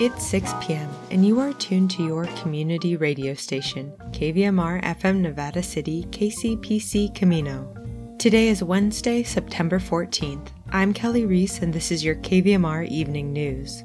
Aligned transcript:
It's 0.00 0.24
6 0.28 0.52
p.m., 0.60 0.88
and 1.10 1.26
you 1.26 1.40
are 1.40 1.52
tuned 1.54 1.90
to 1.90 2.04
your 2.04 2.26
community 2.40 2.94
radio 2.94 3.34
station, 3.34 3.92
KVMR 4.12 4.80
FM 4.84 5.18
Nevada 5.18 5.60
City, 5.60 6.04
KCPC 6.10 7.12
Camino. 7.16 7.74
Today 8.16 8.46
is 8.46 8.62
Wednesday, 8.62 9.24
September 9.24 9.80
14th. 9.80 10.50
I'm 10.70 10.94
Kelly 10.94 11.26
Reese, 11.26 11.62
and 11.62 11.72
this 11.72 11.90
is 11.90 12.04
your 12.04 12.14
KVMR 12.14 12.86
Evening 12.86 13.32
News. 13.32 13.82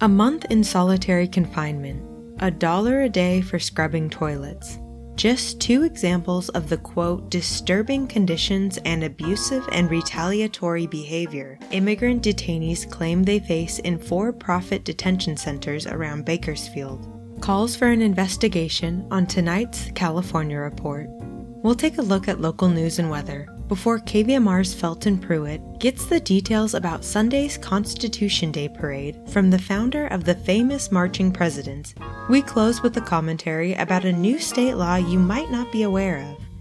A 0.00 0.08
month 0.08 0.46
in 0.50 0.64
solitary 0.64 1.28
confinement, 1.28 2.02
a 2.40 2.50
dollar 2.50 3.02
a 3.02 3.08
day 3.08 3.40
for 3.40 3.60
scrubbing 3.60 4.10
toilets. 4.10 4.80
Just 5.22 5.60
two 5.60 5.84
examples 5.84 6.48
of 6.48 6.68
the 6.68 6.78
quote, 6.78 7.30
disturbing 7.30 8.08
conditions 8.08 8.80
and 8.84 9.04
abusive 9.04 9.64
and 9.70 9.88
retaliatory 9.88 10.88
behavior 10.88 11.60
immigrant 11.70 12.24
detainees 12.24 12.90
claim 12.90 13.22
they 13.22 13.38
face 13.38 13.78
in 13.78 13.98
for 13.98 14.32
profit 14.32 14.82
detention 14.84 15.36
centers 15.36 15.86
around 15.86 16.24
Bakersfield. 16.24 17.06
Calls 17.40 17.76
for 17.76 17.86
an 17.86 18.02
investigation 18.02 19.06
on 19.12 19.26
tonight's 19.26 19.92
California 19.94 20.58
Report. 20.58 21.06
We'll 21.08 21.76
take 21.76 21.98
a 21.98 22.02
look 22.02 22.26
at 22.26 22.40
local 22.40 22.66
news 22.66 22.98
and 22.98 23.08
weather 23.08 23.46
before 23.72 23.98
KVMR's 23.98 24.74
Felton 24.74 25.16
Pruitt 25.16 25.78
gets 25.78 26.04
the 26.04 26.20
details 26.20 26.74
about 26.74 27.02
Sunday's 27.02 27.56
Constitution 27.56 28.52
Day 28.52 28.68
parade 28.68 29.18
from 29.30 29.48
the 29.48 29.58
founder 29.58 30.08
of 30.08 30.24
the 30.24 30.34
famous 30.34 30.92
Marching 30.92 31.32
Presidents. 31.32 31.94
We 32.28 32.42
close 32.42 32.82
with 32.82 32.94
a 32.98 33.00
commentary 33.00 33.72
about 33.72 34.04
a 34.04 34.12
new 34.12 34.38
state 34.38 34.74
law 34.74 34.96
you 34.96 35.18
might 35.18 35.50
not 35.50 35.72
be 35.72 35.84
aware 35.84 36.18
of. 36.18 36.51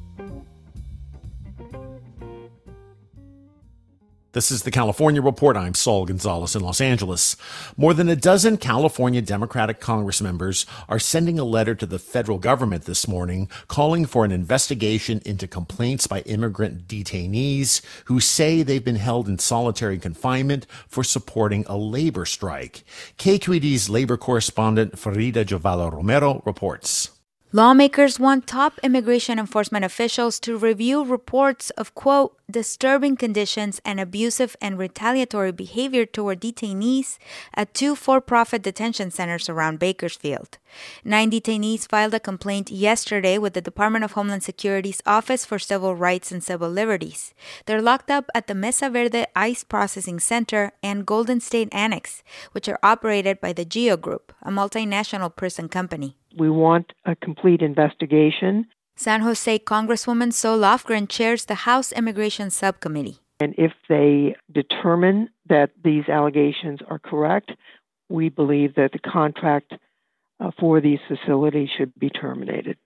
This 4.34 4.50
is 4.50 4.64
the 4.64 4.72
California 4.72 5.22
Report. 5.22 5.58
I'm 5.58 5.74
Saul 5.74 6.06
Gonzalez 6.06 6.56
in 6.56 6.62
Los 6.62 6.80
Angeles. 6.80 7.36
More 7.76 7.94
than 7.94 8.08
a 8.08 8.16
dozen 8.16 8.56
California 8.56 9.22
Democratic 9.22 9.82
Congress 9.82 10.22
members 10.22 10.66
are 10.88 11.00
sending 11.00 11.38
a 11.38 11.44
letter 11.44 11.76
to 11.76 11.86
the 11.86 12.00
federal 12.00 12.38
government 12.38 12.86
this 12.86 13.10
morning 13.10 13.50
calling 13.68 14.06
for 14.06 14.24
an 14.24 14.32
investigation 14.32 15.22
into 15.26 15.48
complaints 15.48 16.08
by 16.08 16.22
immigrant 16.22 16.88
detainees 16.88 17.82
who 18.06 18.22
say 18.22 18.64
they've 18.64 18.86
been 18.86 18.96
held 18.96 19.28
in 19.28 19.38
solitary 19.38 20.00
confinement 20.00 20.66
for 20.88 21.04
supporting 21.04 21.66
a 21.68 21.76
labor 21.76 22.24
strike. 22.26 22.86
KQED's 23.18 23.90
labor 23.90 24.16
correspondent 24.16 24.94
Farida 24.94 25.44
Jhabvala 25.44 25.92
Romero 25.92 26.42
reports. 26.46 27.10
Lawmakers 27.54 28.18
want 28.18 28.48
top 28.48 28.80
immigration 28.82 29.38
enforcement 29.38 29.84
officials 29.84 30.40
to 30.40 30.58
review 30.58 31.04
reports 31.04 31.70
of, 31.72 31.94
quote, 31.94 32.38
disturbing 32.50 33.18
conditions 33.18 33.82
and 33.84 34.00
abusive 34.00 34.56
and 34.62 34.78
retaliatory 34.78 35.52
behavior 35.52 36.06
toward 36.06 36.40
detainees 36.40 37.18
at 37.54 37.74
two 37.74 37.94
for 37.94 38.22
profit 38.22 38.62
detention 38.62 39.12
centers 39.12 39.50
around 39.50 39.80
Bakersfield. 39.80 40.60
Nine 41.04 41.30
detainees 41.30 41.90
filed 41.90 42.14
a 42.14 42.22
complaint 42.22 42.72
yesterday 42.72 43.38
with 43.38 43.54
the 43.54 43.60
Department 43.60 44.06
of 44.06 44.14
Homeland 44.14 44.44
Security's 44.44 45.02
Office 45.06 45.44
for 45.44 45.60
Civil 45.60 45.94
Rights 45.94 46.32
and 46.32 46.42
Civil 46.42 46.70
Liberties. 46.70 47.34
They're 47.66 47.82
locked 47.82 48.10
up 48.10 48.30
at 48.34 48.48
the 48.48 48.56
Mesa 48.56 48.90
Verde 48.90 49.26
ICE 49.36 49.62
Processing 49.66 50.22
Center 50.22 50.72
and 50.82 51.06
Golden 51.06 51.42
State 51.42 51.68
Annex, 51.74 52.24
which 52.54 52.70
are 52.70 52.80
operated 52.82 53.42
by 53.42 53.52
the 53.52 53.66
GEO 53.66 53.98
Group, 53.98 54.34
a 54.42 54.52
multinational 54.52 55.36
prison 55.36 55.68
company. 55.68 56.16
We 56.38 56.50
want 56.50 56.94
a 57.06 57.16
complete 57.16 57.62
investigation. 57.62 58.68
San 58.96 59.22
Jose 59.22 59.60
Congresswoman 59.60 60.32
Zoe 60.32 60.58
Lofgren 60.58 61.10
chairs 61.10 61.46
the 61.46 61.56
House 61.56 61.92
Immigration 61.92 62.50
Subcommittee. 62.50 63.20
And 63.40 63.56
if 63.58 63.72
they 63.90 64.36
determine 64.52 65.30
that 65.50 65.72
these 65.84 66.08
allegations 66.08 66.80
are 66.88 67.00
correct, 67.00 67.52
we 68.10 68.30
believe 68.30 68.76
that 68.76 68.92
the 68.92 69.00
contract 69.00 69.74
uh, 70.40 70.52
for 70.60 70.80
these 70.82 71.00
facilities 71.08 71.70
should 71.76 71.94
be 71.98 72.10
terminated. 72.10 72.78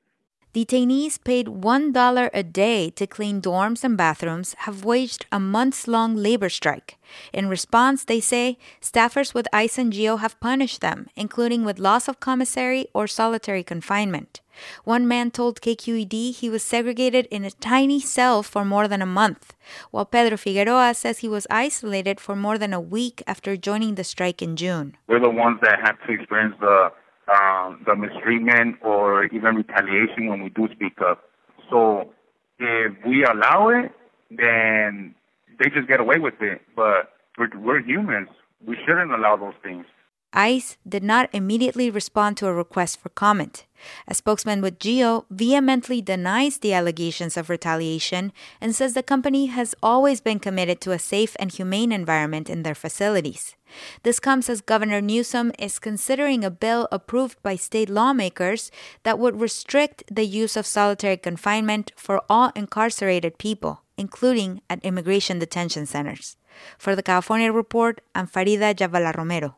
Detainees 0.55 1.21
paid 1.21 1.47
$1 1.47 2.29
a 2.33 2.41
day 2.41 2.89
to 2.91 3.05
clean 3.05 3.41
dorms 3.41 3.83
and 3.83 3.97
bathrooms 3.97 4.55
have 4.59 4.85
waged 4.85 5.25
a 5.29 5.37
months 5.37 5.85
long 5.85 6.15
labor 6.15 6.47
strike. 6.47 6.97
In 7.33 7.49
response, 7.49 8.05
they 8.05 8.21
say 8.21 8.57
staffers 8.81 9.33
with 9.33 9.49
ICE 9.51 9.77
and 9.77 9.91
GEO 9.91 10.15
have 10.15 10.39
punished 10.39 10.79
them, 10.79 11.07
including 11.13 11.65
with 11.65 11.77
loss 11.77 12.07
of 12.07 12.21
commissary 12.21 12.87
or 12.93 13.05
solitary 13.05 13.63
confinement. 13.63 14.39
One 14.85 15.05
man 15.05 15.29
told 15.29 15.59
KQED 15.59 16.35
he 16.35 16.49
was 16.49 16.63
segregated 16.63 17.25
in 17.25 17.43
a 17.43 17.51
tiny 17.51 17.99
cell 17.99 18.41
for 18.41 18.63
more 18.63 18.87
than 18.87 19.01
a 19.01 19.05
month, 19.05 19.53
while 19.91 20.05
Pedro 20.05 20.37
Figueroa 20.37 20.93
says 20.93 21.17
he 21.17 21.27
was 21.27 21.45
isolated 21.51 22.21
for 22.21 22.33
more 22.33 22.57
than 22.57 22.71
a 22.71 22.79
week 22.79 23.21
after 23.27 23.57
joining 23.57 23.95
the 23.95 24.05
strike 24.05 24.41
in 24.41 24.55
June. 24.55 24.95
We're 25.07 25.19
the 25.19 25.29
ones 25.29 25.59
that 25.63 25.81
have 25.83 25.97
to 26.07 26.13
experience 26.13 26.55
the 26.61 26.93
um, 27.27 27.83
the 27.85 27.95
mistreatment 27.95 28.77
or 28.81 29.25
even 29.25 29.55
retaliation 29.55 30.27
when 30.27 30.43
we 30.43 30.49
do 30.49 30.67
speak 30.73 30.99
up. 31.01 31.23
So 31.69 32.11
if 32.59 32.93
we 33.05 33.25
allow 33.25 33.69
it, 33.69 33.91
then 34.29 35.15
they 35.59 35.69
just 35.69 35.87
get 35.87 35.99
away 35.99 36.19
with 36.19 36.41
it. 36.41 36.61
But 36.75 37.13
we're, 37.37 37.49
we're 37.59 37.81
humans. 37.81 38.29
We 38.65 38.77
shouldn't 38.85 39.11
allow 39.11 39.35
those 39.35 39.53
things. 39.63 39.85
ICE 40.33 40.77
did 40.87 41.03
not 41.03 41.29
immediately 41.31 41.89
respond 41.89 42.35
to 42.37 42.47
a 42.47 42.53
request 42.53 42.99
for 42.99 43.09
comment. 43.09 43.65
A 44.07 44.13
spokesman 44.13 44.61
with 44.61 44.79
GEO 44.79 45.25
vehemently 45.29 46.01
denies 46.01 46.57
the 46.57 46.73
allegations 46.73 47.37
of 47.37 47.49
retaliation 47.49 48.31
and 48.61 48.75
says 48.75 48.93
the 48.93 49.03
company 49.03 49.47
has 49.47 49.75
always 49.81 50.21
been 50.21 50.39
committed 50.39 50.81
to 50.81 50.91
a 50.91 50.99
safe 50.99 51.35
and 51.39 51.51
humane 51.51 51.91
environment 51.91 52.49
in 52.49 52.63
their 52.63 52.75
facilities. 52.75 53.55
This 54.03 54.19
comes 54.19 54.49
as 54.49 54.61
Governor 54.61 55.01
Newsom 55.01 55.51
is 55.59 55.79
considering 55.79 56.43
a 56.43 56.51
bill 56.51 56.87
approved 56.91 57.41
by 57.43 57.55
state 57.55 57.89
lawmakers 57.89 58.71
that 59.03 59.19
would 59.19 59.41
restrict 59.41 60.03
the 60.09 60.25
use 60.25 60.55
of 60.55 60.65
solitary 60.65 61.17
confinement 61.17 61.91
for 61.95 62.21
all 62.29 62.51
incarcerated 62.55 63.37
people, 63.37 63.81
including 63.97 64.61
at 64.69 64.83
immigration 64.83 65.39
detention 65.39 65.85
centers. 65.85 66.37
For 66.77 66.95
the 66.95 67.03
California 67.03 67.51
Report, 67.51 68.01
I'm 68.13 68.27
Farida 68.27 68.73
Jhabvala 68.73 69.15
Romero. 69.15 69.55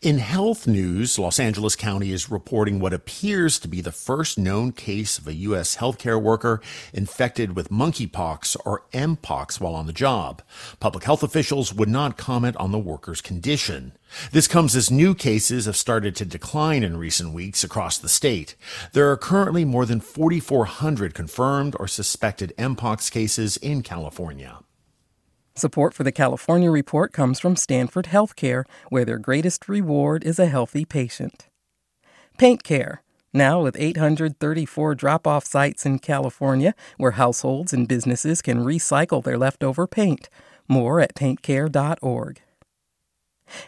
In 0.00 0.18
health 0.18 0.66
news, 0.66 1.18
Los 1.18 1.38
Angeles 1.38 1.76
County 1.76 2.12
is 2.12 2.30
reporting 2.30 2.80
what 2.80 2.92
appears 2.92 3.58
to 3.58 3.68
be 3.68 3.80
the 3.80 3.92
first 3.92 4.38
known 4.38 4.72
case 4.72 5.18
of 5.18 5.26
a 5.26 5.34
U.S. 5.34 5.76
healthcare 5.76 6.20
worker 6.20 6.60
infected 6.92 7.54
with 7.54 7.70
monkeypox 7.70 8.56
or 8.64 8.84
mpox 8.92 9.60
while 9.60 9.74
on 9.74 9.86
the 9.86 9.92
job. 9.92 10.42
Public 10.80 11.04
health 11.04 11.22
officials 11.22 11.74
would 11.74 11.88
not 11.88 12.16
comment 12.16 12.56
on 12.56 12.72
the 12.72 12.78
worker's 12.78 13.20
condition. 13.20 13.92
This 14.32 14.48
comes 14.48 14.76
as 14.76 14.90
new 14.90 15.14
cases 15.14 15.66
have 15.66 15.76
started 15.76 16.14
to 16.16 16.24
decline 16.24 16.82
in 16.82 16.96
recent 16.96 17.32
weeks 17.32 17.64
across 17.64 17.98
the 17.98 18.08
state. 18.08 18.54
There 18.92 19.10
are 19.10 19.16
currently 19.16 19.64
more 19.64 19.84
than 19.84 20.00
4,400 20.00 21.14
confirmed 21.14 21.76
or 21.78 21.88
suspected 21.88 22.54
mpox 22.56 23.10
cases 23.10 23.56
in 23.56 23.82
California. 23.82 24.60
Support 25.58 25.94
for 25.94 26.04
the 26.04 26.12
California 26.12 26.70
Report 26.70 27.14
comes 27.14 27.40
from 27.40 27.56
Stanford 27.56 28.06
Healthcare, 28.06 28.64
where 28.90 29.06
their 29.06 29.18
greatest 29.18 29.70
reward 29.70 30.22
is 30.22 30.38
a 30.38 30.44
healthy 30.44 30.84
patient. 30.84 31.48
Paint 32.36 32.62
Care, 32.62 33.02
now 33.32 33.62
with 33.62 33.74
834 33.78 34.94
drop 34.94 35.26
off 35.26 35.46
sites 35.46 35.86
in 35.86 35.98
California 35.98 36.74
where 36.98 37.12
households 37.12 37.72
and 37.72 37.88
businesses 37.88 38.42
can 38.42 38.66
recycle 38.66 39.24
their 39.24 39.38
leftover 39.38 39.86
paint. 39.86 40.28
More 40.68 41.00
at 41.00 41.14
paintcare.org. 41.14 42.42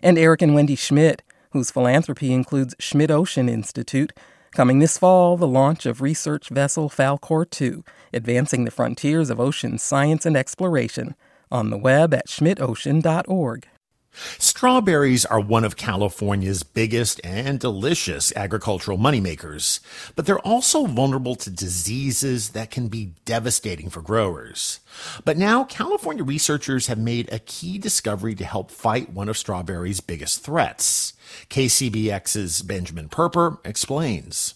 And 0.03 0.19
Eric 0.19 0.43
and 0.43 0.55
Wendy 0.55 0.77
Schmidt, 0.77 1.23
whose 1.53 1.71
philanthropy 1.71 2.35
includes 2.35 2.75
Schmidt 2.79 3.11
Ocean 3.11 3.49
Institute, 3.49 4.13
coming 4.53 4.81
this 4.81 4.99
fall, 4.99 5.39
the 5.39 5.49
launch 5.49 5.87
of 5.87 6.03
research 6.03 6.51
vessel 6.51 6.91
Falkor 6.91 7.49
2, 7.49 7.83
advancing 8.13 8.67
the 8.67 8.71
frontiers 8.71 9.31
of 9.31 9.41
ocean 9.41 9.79
science 9.79 10.27
and 10.27 10.37
exploration 10.37 11.15
on 11.51 11.71
the 11.71 11.79
web 11.79 12.15
at 12.15 12.29
schmidtocean.org. 12.29 13.69
Strawberries 14.39 15.25
are 15.25 15.41
one 15.41 15.65
of 15.65 15.77
California's 15.77 16.63
biggest 16.63 17.21
and 17.23 17.61
delicious 17.61 18.33
agricultural 18.35 18.99
moneymakers, 18.99 19.81
but 20.17 20.27
they're 20.27 20.39
also 20.41 20.87
vulnerable 20.87 21.37
to 21.37 21.51
diseases 21.51 22.51
that 22.51 22.71
can 22.71 22.89
be 22.89 23.13
devastating 23.25 23.91
for 23.91 24.03
growers. 24.03 24.81
But 25.25 25.37
now 25.37 25.65
California 25.65 26.25
researchers 26.25 26.89
have 26.89 26.99
made 26.99 27.33
a 27.33 27.39
key 27.39 27.79
discovery 27.79 28.35
to 28.37 28.45
help 28.45 28.71
fight 28.71 29.13
one 29.13 29.29
of 29.29 29.39
strawberries' 29.39 30.01
biggest 30.01 30.43
threats. 30.43 31.13
KCBX's 31.51 32.63
Benjamin 32.63 33.09
Perper 33.09 33.59
explains. 33.65 34.55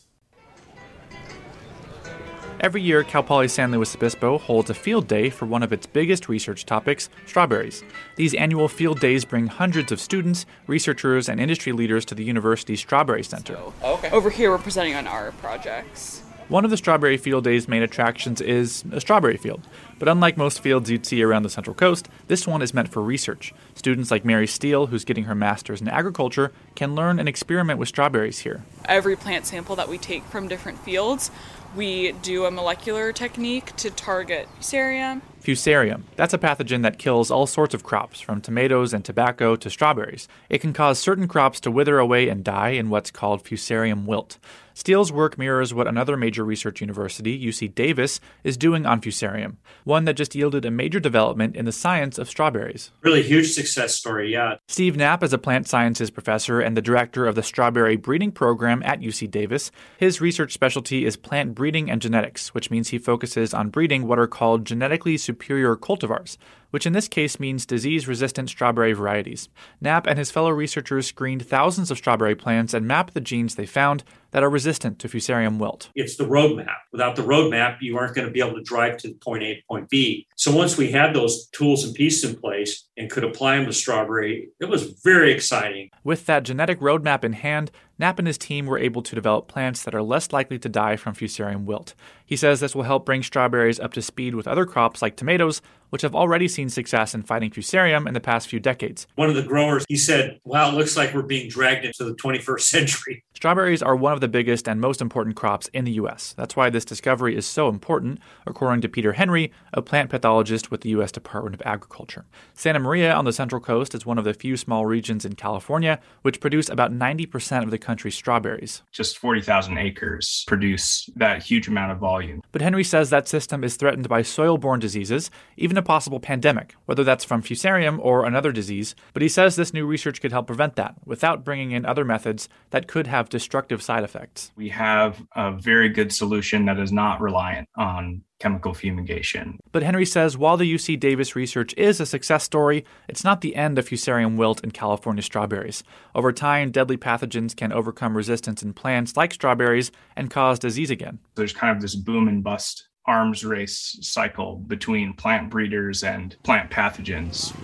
Every 2.62 2.81
year, 2.81 3.03
Cal 3.03 3.25
Poly 3.25 3.49
San 3.49 3.73
Luis 3.73 3.93
Obispo 3.93 4.38
holds 4.38 4.70
a 4.70 4.75
field 4.75 5.09
day 5.09 5.31
for 5.31 5.47
one 5.47 5.64
of 5.64 5.73
its 5.73 5.85
biggest 5.85 6.29
research 6.29 6.64
topics, 6.64 7.11
strawberries. 7.26 7.82
These 8.14 8.35
annual 8.35 8.69
field 8.69 9.00
days 9.00 9.25
bring 9.25 9.49
hundreds 9.49 9.91
of 9.91 10.00
students, 10.00 10.47
researchers, 10.69 11.29
and 11.29 11.41
industry 11.41 11.73
leaders 11.73 12.05
to 12.05 12.14
the 12.14 12.23
university's 12.23 12.79
Strawberry 12.79 13.25
Center. 13.25 13.59
Oh, 13.59 13.94
okay. 13.94 14.11
Over 14.11 14.31
here, 14.31 14.53
we're 14.53 14.59
presenting 14.59 14.94
on 14.94 15.09
our 15.09 15.32
projects. 15.32 16.23
One 16.49 16.64
of 16.64 16.70
the 16.70 16.76
Strawberry 16.76 17.17
Field 17.17 17.44
Day's 17.44 17.67
main 17.67 17.82
attractions 17.82 18.41
is 18.41 18.85
a 18.93 19.00
strawberry 19.00 19.38
field. 19.38 19.67
But 19.99 20.09
unlike 20.09 20.37
most 20.37 20.61
fields 20.61 20.91
you'd 20.91 21.06
see 21.06 21.23
around 21.23 21.44
the 21.44 21.50
Central 21.50 21.75
Coast, 21.75 22.09
this 22.26 22.47
one 22.47 22.62
is 22.62 22.75
meant 22.75 22.88
for 22.88 23.03
research. 23.03 23.55
Students 23.75 24.11
like 24.11 24.25
Mary 24.25 24.47
Steele, 24.47 24.87
who's 24.87 25.05
getting 25.05 25.25
her 25.25 25.35
master's 25.35 25.81
in 25.81 25.88
agriculture, 25.88 26.53
can 26.75 26.94
learn 26.94 27.19
and 27.19 27.29
experiment 27.29 27.79
with 27.79 27.88
strawberries 27.88 28.41
here. 28.41 28.64
Every 28.85 29.17
plant 29.17 29.47
sample 29.47 29.76
that 29.76 29.88
we 29.88 29.99
take 29.99 30.25
from 30.25 30.47
different 30.47 30.79
fields, 30.79 31.31
we 31.75 32.13
do 32.13 32.45
a 32.45 32.51
molecular 32.51 33.13
technique 33.13 33.75
to 33.77 33.91
target 33.91 34.49
fusarium 34.61 35.23
Fusarium. 35.43 36.03
That's 36.15 36.35
a 36.35 36.39
pathogen 36.39 36.83
that 36.83 37.00
kills 37.00 37.31
all 37.31 37.49
sorts 37.49 37.75
of 37.75 37.83
crops, 37.83 38.21
from 38.21 38.41
tomatoes 38.41 38.94
and 38.94 39.05
tobacco 39.05 39.56
to 39.56 39.71
strawberries. 39.71 40.29
It 40.49 40.61
can 40.61 40.73
cause 40.73 41.00
certain 41.00 41.27
crops 41.27 41.59
to 41.61 41.71
wither 41.71 41.99
away 41.99 42.29
and 42.29 42.44
die 42.44 42.71
in 42.71 42.91
what's 42.91 43.11
called 43.11 43.43
fusarium 43.43 44.05
wilt. 44.06 44.39
Steele's 44.75 45.12
work 45.12 45.37
mirrors 45.37 45.75
what 45.75 45.87
another 45.87 46.17
major 46.17 46.44
research 46.44 46.81
university, 46.81 47.39
UC 47.39 47.75
Davis, 47.75 48.21
is 48.43 48.56
doing 48.56 48.87
on 48.87 49.00
fusarium, 49.00 49.56
one 49.85 50.06
that 50.06 50.15
just 50.15 50.35
yielded 50.35 50.65
a 50.65 50.71
major 50.71 50.99
development 50.99 51.56
in 51.56 51.67
the 51.67 51.73
science 51.73 52.19
of 52.19 52.29
strawberries. 52.29 52.91
Really 53.03 53.23
huge 53.23 53.53
success 53.53 53.95
story, 53.95 54.33
yeah. 54.33 54.56
Steve 54.69 54.97
Knapp 54.97 55.23
is 55.23 55.33
a 55.33 55.38
plant 55.38 55.69
sciences 55.69 56.11
professor 56.11 56.61
and 56.61 56.77
the 56.77 56.83
director 56.83 57.27
of 57.27 57.35
the 57.35 57.43
strawberry 57.43 57.97
breeding 57.97 58.33
program 58.33 58.83
at 58.85 59.00
UC 59.00 59.31
Davis. 59.31 59.71
His 59.99 60.21
research 60.21 60.53
specialty 60.53 61.05
is 61.05 61.17
plant 61.17 61.55
breeding 61.55 61.91
and 61.91 62.00
genetics, 62.00 62.55
which 62.55 62.71
means 62.71 62.88
he 62.88 62.99
focuses 62.99 63.53
on 63.53 63.69
breeding 63.69 64.06
what 64.06 64.19
are 64.19 64.27
called 64.27 64.65
genetically 64.65 65.19
superior 65.32 65.76
cultivars, 65.76 66.37
which 66.73 66.87
in 66.87 66.95
this 66.95 67.07
case 67.07 67.39
means 67.39 67.65
disease 67.65 68.09
resistant 68.09 68.49
strawberry 68.49 68.93
varieties. 68.93 69.49
Knapp 69.81 70.07
and 70.07 70.19
his 70.19 70.31
fellow 70.31 70.51
researchers 70.51 71.07
screened 71.07 71.47
thousands 71.47 71.91
of 71.91 71.99
strawberry 71.99 72.35
plants 72.35 72.75
and 72.75 72.89
mapped 72.89 73.15
the 73.15 73.21
genes 73.21 73.55
they 73.55 73.67
found 73.67 74.03
that 74.33 74.43
are 74.43 74.51
resistant 74.51 74.99
to 74.99 75.09
Fusarium 75.09 75.59
wilt. 75.59 75.91
It's 75.95 76.17
the 76.17 76.25
roadmap. 76.25 76.75
Without 76.91 77.17
the 77.17 77.23
roadmap, 77.23 77.77
you 77.83 77.99
aren't 77.99 78.15
going 78.15 78.27
to 78.27 78.33
be 78.33 78.41
able 78.41 78.55
to 78.55 78.63
drive 78.63 78.97
to 78.99 79.13
point 79.23 79.43
A 79.43 79.57
to 79.57 79.63
point 79.69 79.91
B. 79.91 80.27
So 80.37 80.55
once 80.55 80.79
we 80.79 80.91
had 80.91 81.15
those 81.15 81.49
tools 81.49 81.85
and 81.85 81.95
pieces 81.95 82.31
in 82.31 82.41
place 82.41 82.89
and 82.97 83.11
could 83.11 83.25
apply 83.25 83.57
them 83.57 83.67
to 83.67 83.73
strawberry, 83.73 84.49
it 84.59 84.65
was 84.65 84.95
very 85.05 85.33
exciting. 85.33 85.91
With 86.03 86.25
that 86.27 86.45
genetic 86.45 86.81
roadmap 86.81 87.25
in 87.25 87.35
hand, 87.35 87.71
Knapp 87.99 88.19
and 88.19 88.27
his 88.27 88.39
team 88.39 88.67
were 88.67 88.79
able 88.79 89.03
to 89.03 89.15
develop 89.15 89.49
plants 89.49 89.85
that 89.85 89.95
are 89.95 90.03
less 90.03 90.33
likely 90.33 90.59
to 90.59 90.69
die 90.69 90.97
from 90.97 91.15
Fusarium 91.15 91.65
wilt. 91.65 91.95
He 92.25 92.35
says 92.35 92.61
this 92.61 92.75
will 92.75 92.83
help 92.85 93.05
bring 93.05 93.23
strawberries 93.23 93.79
up 93.79 93.93
to 93.93 94.03
speed 94.03 94.35
with 94.35 94.49
other 94.49 94.65
crops 94.65 95.03
like 95.03 95.15
tomatoes, 95.15 95.61
which 95.93 96.00
have 96.00 96.15
already 96.15 96.49
seen 96.49 96.71
success 96.71 97.15
in 97.15 97.23
fighting 97.23 97.50
fusarium 97.50 98.09
in 98.09 98.15
the 98.15 98.21
past 98.21 98.49
few 98.49 98.59
decades. 98.59 99.06
One 99.17 99.29
of 99.29 99.35
the 99.35 99.43
growers, 99.43 99.85
he 99.91 99.97
said, 99.99 100.41
Wow, 100.44 100.71
it 100.71 100.75
looks 100.75 100.97
like 100.97 101.12
we're 101.12 101.21
being 101.21 101.50
dragged 101.50 101.85
into 101.85 102.05
the 102.05 102.15
21st 102.15 102.61
century. 102.61 103.25
Strawberries 103.35 103.83
are 103.83 103.97
one 103.97 104.15
of 104.15 104.21
the 104.21 104.29
biggest 104.29 104.69
and 104.69 104.81
most 104.81 105.03
important 105.03 105.37
crops 105.37 105.69
in 105.75 105.85
the 105.85 105.93
U.S. 105.93 106.33
That's 106.37 106.56
why 106.56 106.71
this 106.71 106.85
discovery 106.85 107.37
is 107.37 107.44
so 107.44 107.69
important, 107.69 108.21
according 108.47 108.81
to 108.83 108.89
Peter 108.89 109.12
Henry, 109.12 109.53
a 109.75 109.83
plant 109.83 110.09
pathologist 110.11 110.71
with 110.71 110.81
the 110.81 110.91
U.S. 110.91 111.12
Department 111.12 111.55
of 111.55 111.62
Agriculture. 111.67 112.25
Santa 112.55 112.79
Maria 112.79 113.12
on 113.12 113.25
the 113.25 113.33
Central 113.33 113.61
Coast 113.61 113.95
is 113.95 114.06
one 114.06 114.17
of 114.17 114.25
the 114.25 114.33
few 114.33 114.56
small 114.56 114.87
regions 114.87 115.25
in 115.25 115.35
California 115.35 116.00
which 116.23 116.41
produce 116.41 116.69
about 116.69 116.93
90% 116.93 117.65
of 117.65 117.71
the 117.71 117.79
country's 117.79 118.15
strawberries. 118.15 118.83
Just 118.93 119.19
40,000 119.19 119.77
acres 119.77 120.45
produce 120.47 121.11
that 121.17 121.43
huge 121.43 121.69
amount 121.69 121.93
of 121.93 121.99
volume. 121.99 122.43
But 122.53 122.62
Henry 122.62 122.85
says 122.85 123.11
that 123.11 123.29
system 123.29 123.65
is 123.65 123.77
threatened 123.77 124.09
by 124.09 124.23
soil 124.23 124.56
borne 124.56 124.81
diseases, 124.81 125.31
even 125.56 125.77
a 125.82 125.84
possible 125.84 126.20
pandemic, 126.20 126.75
whether 126.87 127.02
that's 127.02 127.25
from 127.25 127.43
fusarium 127.43 127.99
or 128.00 128.25
another 128.25 128.52
disease. 128.52 128.94
But 129.12 129.23
he 129.23 129.29
says 129.29 129.56
this 129.56 129.75
new 129.75 129.84
research 129.84 130.20
could 130.20 130.32
help 130.32 130.46
prevent 130.46 130.76
that 130.76 130.94
without 131.05 131.44
bringing 131.44 131.73
in 131.73 131.84
other 131.84 132.05
methods 132.05 132.49
that 132.70 132.87
could 132.87 133.08
have 133.08 133.29
destructive 133.29 133.82
side 133.82 134.05
effects. 134.05 134.52
We 134.56 134.69
have 134.69 135.20
a 135.34 135.50
very 135.52 135.88
good 135.88 136.12
solution 136.12 136.67
that 136.67 136.79
is 136.79 136.93
not 136.93 137.20
reliant 137.20 137.69
on 137.76 138.23
chemical 138.38 138.75
fumigation. 138.75 139.58
But 139.70 139.82
Henry 139.82 140.06
says 140.06 140.37
while 140.37 140.56
the 140.56 140.73
UC 140.73 140.99
Davis 140.99 141.37
research 141.37 141.75
is 141.76 142.00
a 142.00 142.06
success 142.06 142.43
story, 142.44 142.85
it's 143.08 143.25
not 143.25 143.40
the 143.40 143.55
end 143.55 143.78
of 143.78 143.88
Fusarium 143.88 144.37
wilt 144.37 144.62
in 144.64 144.73
California 144.73 145.23
strawberries. 145.23 145.85
Over 146.14 146.32
time, 146.32 146.73
deadly 146.73 146.96
pathogens 146.96 147.56
can 147.56 147.73
overcome 147.73 148.17
resistance 148.17 148.62
in 148.62 148.73
plants 148.73 149.17
like 149.17 149.32
strawberries 149.32 149.93
and 150.17 150.31
cause 150.31 150.58
disease 150.58 150.90
again. 150.90 151.20
There's 151.37 151.52
kind 151.52 151.75
of 151.76 151.82
this 151.82 151.94
boom 151.94 152.26
and 152.26 152.43
bust 152.43 152.88
arms 153.06 153.44
race 153.44 153.99
cycle 154.00 154.56
between 154.56 155.12
plant 155.14 155.50
breeders 155.50 156.02
and 156.02 156.37
plant 156.43 156.70
pathogens. 156.70 157.54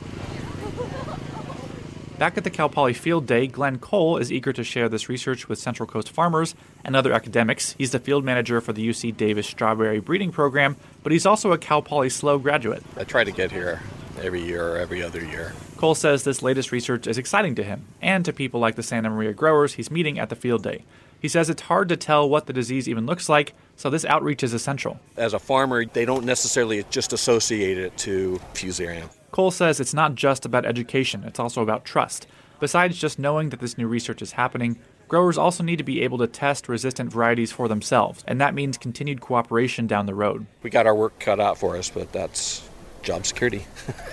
Back 2.18 2.36
at 2.36 2.42
the 2.42 2.50
Cal 2.50 2.68
Poly 2.68 2.94
Field 2.94 3.26
Day, 3.26 3.46
Glenn 3.46 3.78
Cole 3.78 4.16
is 4.16 4.32
eager 4.32 4.52
to 4.52 4.64
share 4.64 4.88
this 4.88 5.08
research 5.08 5.48
with 5.48 5.60
Central 5.60 5.86
Coast 5.86 6.10
farmers 6.10 6.56
and 6.84 6.96
other 6.96 7.12
academics. 7.12 7.76
He's 7.78 7.92
the 7.92 8.00
field 8.00 8.24
manager 8.24 8.60
for 8.60 8.72
the 8.72 8.88
UC 8.88 9.16
Davis 9.16 9.46
Strawberry 9.46 10.00
Breeding 10.00 10.32
Program, 10.32 10.74
but 11.04 11.12
he's 11.12 11.24
also 11.24 11.52
a 11.52 11.58
Cal 11.58 11.80
Poly 11.80 12.10
SLO 12.10 12.38
graduate. 12.38 12.82
I 12.96 13.04
try 13.04 13.22
to 13.22 13.30
get 13.30 13.52
here 13.52 13.80
every 14.20 14.42
year 14.42 14.66
or 14.66 14.78
every 14.78 15.00
other 15.00 15.24
year. 15.24 15.52
Cole 15.76 15.94
says 15.94 16.24
this 16.24 16.42
latest 16.42 16.72
research 16.72 17.06
is 17.06 17.18
exciting 17.18 17.54
to 17.54 17.62
him 17.62 17.86
and 18.02 18.24
to 18.24 18.32
people 18.32 18.58
like 18.58 18.74
the 18.74 18.82
Santa 18.82 19.10
Maria 19.10 19.32
growers 19.32 19.74
he's 19.74 19.92
meeting 19.92 20.18
at 20.18 20.28
the 20.28 20.34
field 20.34 20.64
day. 20.64 20.82
He 21.20 21.28
says 21.28 21.48
it's 21.48 21.62
hard 21.62 21.88
to 21.88 21.96
tell 21.96 22.28
what 22.28 22.46
the 22.46 22.52
disease 22.52 22.88
even 22.88 23.06
looks 23.06 23.28
like, 23.28 23.54
so 23.78 23.88
this 23.88 24.04
outreach 24.04 24.42
is 24.42 24.52
essential. 24.52 24.98
As 25.16 25.34
a 25.34 25.38
farmer, 25.38 25.86
they 25.86 26.04
don't 26.04 26.24
necessarily 26.24 26.84
just 26.90 27.12
associate 27.12 27.78
it 27.78 27.96
to 27.98 28.40
fusarium. 28.52 29.08
Cole 29.30 29.52
says 29.52 29.78
it's 29.78 29.94
not 29.94 30.16
just 30.16 30.44
about 30.44 30.66
education, 30.66 31.22
it's 31.24 31.38
also 31.38 31.62
about 31.62 31.84
trust. 31.84 32.26
Besides 32.58 32.98
just 32.98 33.20
knowing 33.20 33.50
that 33.50 33.60
this 33.60 33.78
new 33.78 33.86
research 33.86 34.20
is 34.20 34.32
happening, 34.32 34.80
growers 35.06 35.38
also 35.38 35.62
need 35.62 35.76
to 35.76 35.84
be 35.84 36.02
able 36.02 36.18
to 36.18 36.26
test 36.26 36.68
resistant 36.68 37.12
varieties 37.12 37.52
for 37.52 37.68
themselves, 37.68 38.24
and 38.26 38.40
that 38.40 38.52
means 38.52 38.76
continued 38.76 39.20
cooperation 39.20 39.86
down 39.86 40.06
the 40.06 40.14
road. 40.14 40.46
We 40.64 40.70
got 40.70 40.86
our 40.86 40.94
work 40.94 41.20
cut 41.20 41.38
out 41.38 41.56
for 41.56 41.76
us, 41.76 41.88
but 41.88 42.10
that's 42.10 42.68
job 43.02 43.26
security. 43.26 43.64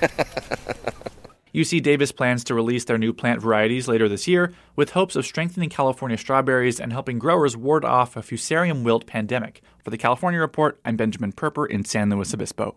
UC 1.56 1.82
Davis 1.82 2.12
plans 2.12 2.44
to 2.44 2.54
release 2.54 2.84
their 2.84 2.98
new 2.98 3.14
plant 3.14 3.40
varieties 3.40 3.88
later 3.88 4.10
this 4.10 4.28
year, 4.28 4.52
with 4.76 4.90
hopes 4.90 5.16
of 5.16 5.26
strengthening 5.26 5.70
California 5.70 6.18
strawberries 6.18 6.82
and 6.82 6.92
helping 6.92 7.18
growers 7.18 7.56
ward 7.56 7.86
off 7.86 8.18
a 8.18 8.22
fusarium 8.22 8.84
wilt 8.84 9.06
pandemic. 9.06 9.62
For 9.82 9.90
the 9.90 9.98
California 9.98 10.42
Report, 10.42 10.82
I'm 10.84 10.98
Benjamin 10.98 11.32
Perper 11.32 11.66
in 11.66 11.86
San 11.86 12.10
Luis 12.10 12.34
Obispo. 12.34 12.76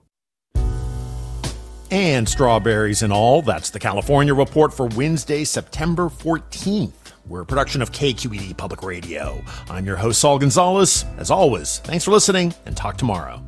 And 1.90 2.28
strawberries 2.28 3.02
and 3.02 3.12
all, 3.12 3.42
that's 3.42 3.70
the 3.70 3.80
California 3.80 4.32
Report 4.32 4.72
for 4.72 4.86
Wednesday, 4.86 5.42
September 5.42 6.04
14th. 6.04 6.92
We're 7.26 7.40
a 7.40 7.46
production 7.46 7.82
of 7.82 7.90
KQED 7.90 8.56
Public 8.56 8.84
Radio. 8.84 9.42
I'm 9.69 9.86
your 9.86 9.96
host, 9.96 10.20
Saul 10.20 10.38
Gonzalez. 10.38 11.04
As 11.16 11.32
always, 11.32 11.78
thanks 11.81 12.04
for 12.04 12.12
listening 12.12 12.54
and 12.64 12.76
talk 12.76 12.96
tomorrow. 12.96 13.42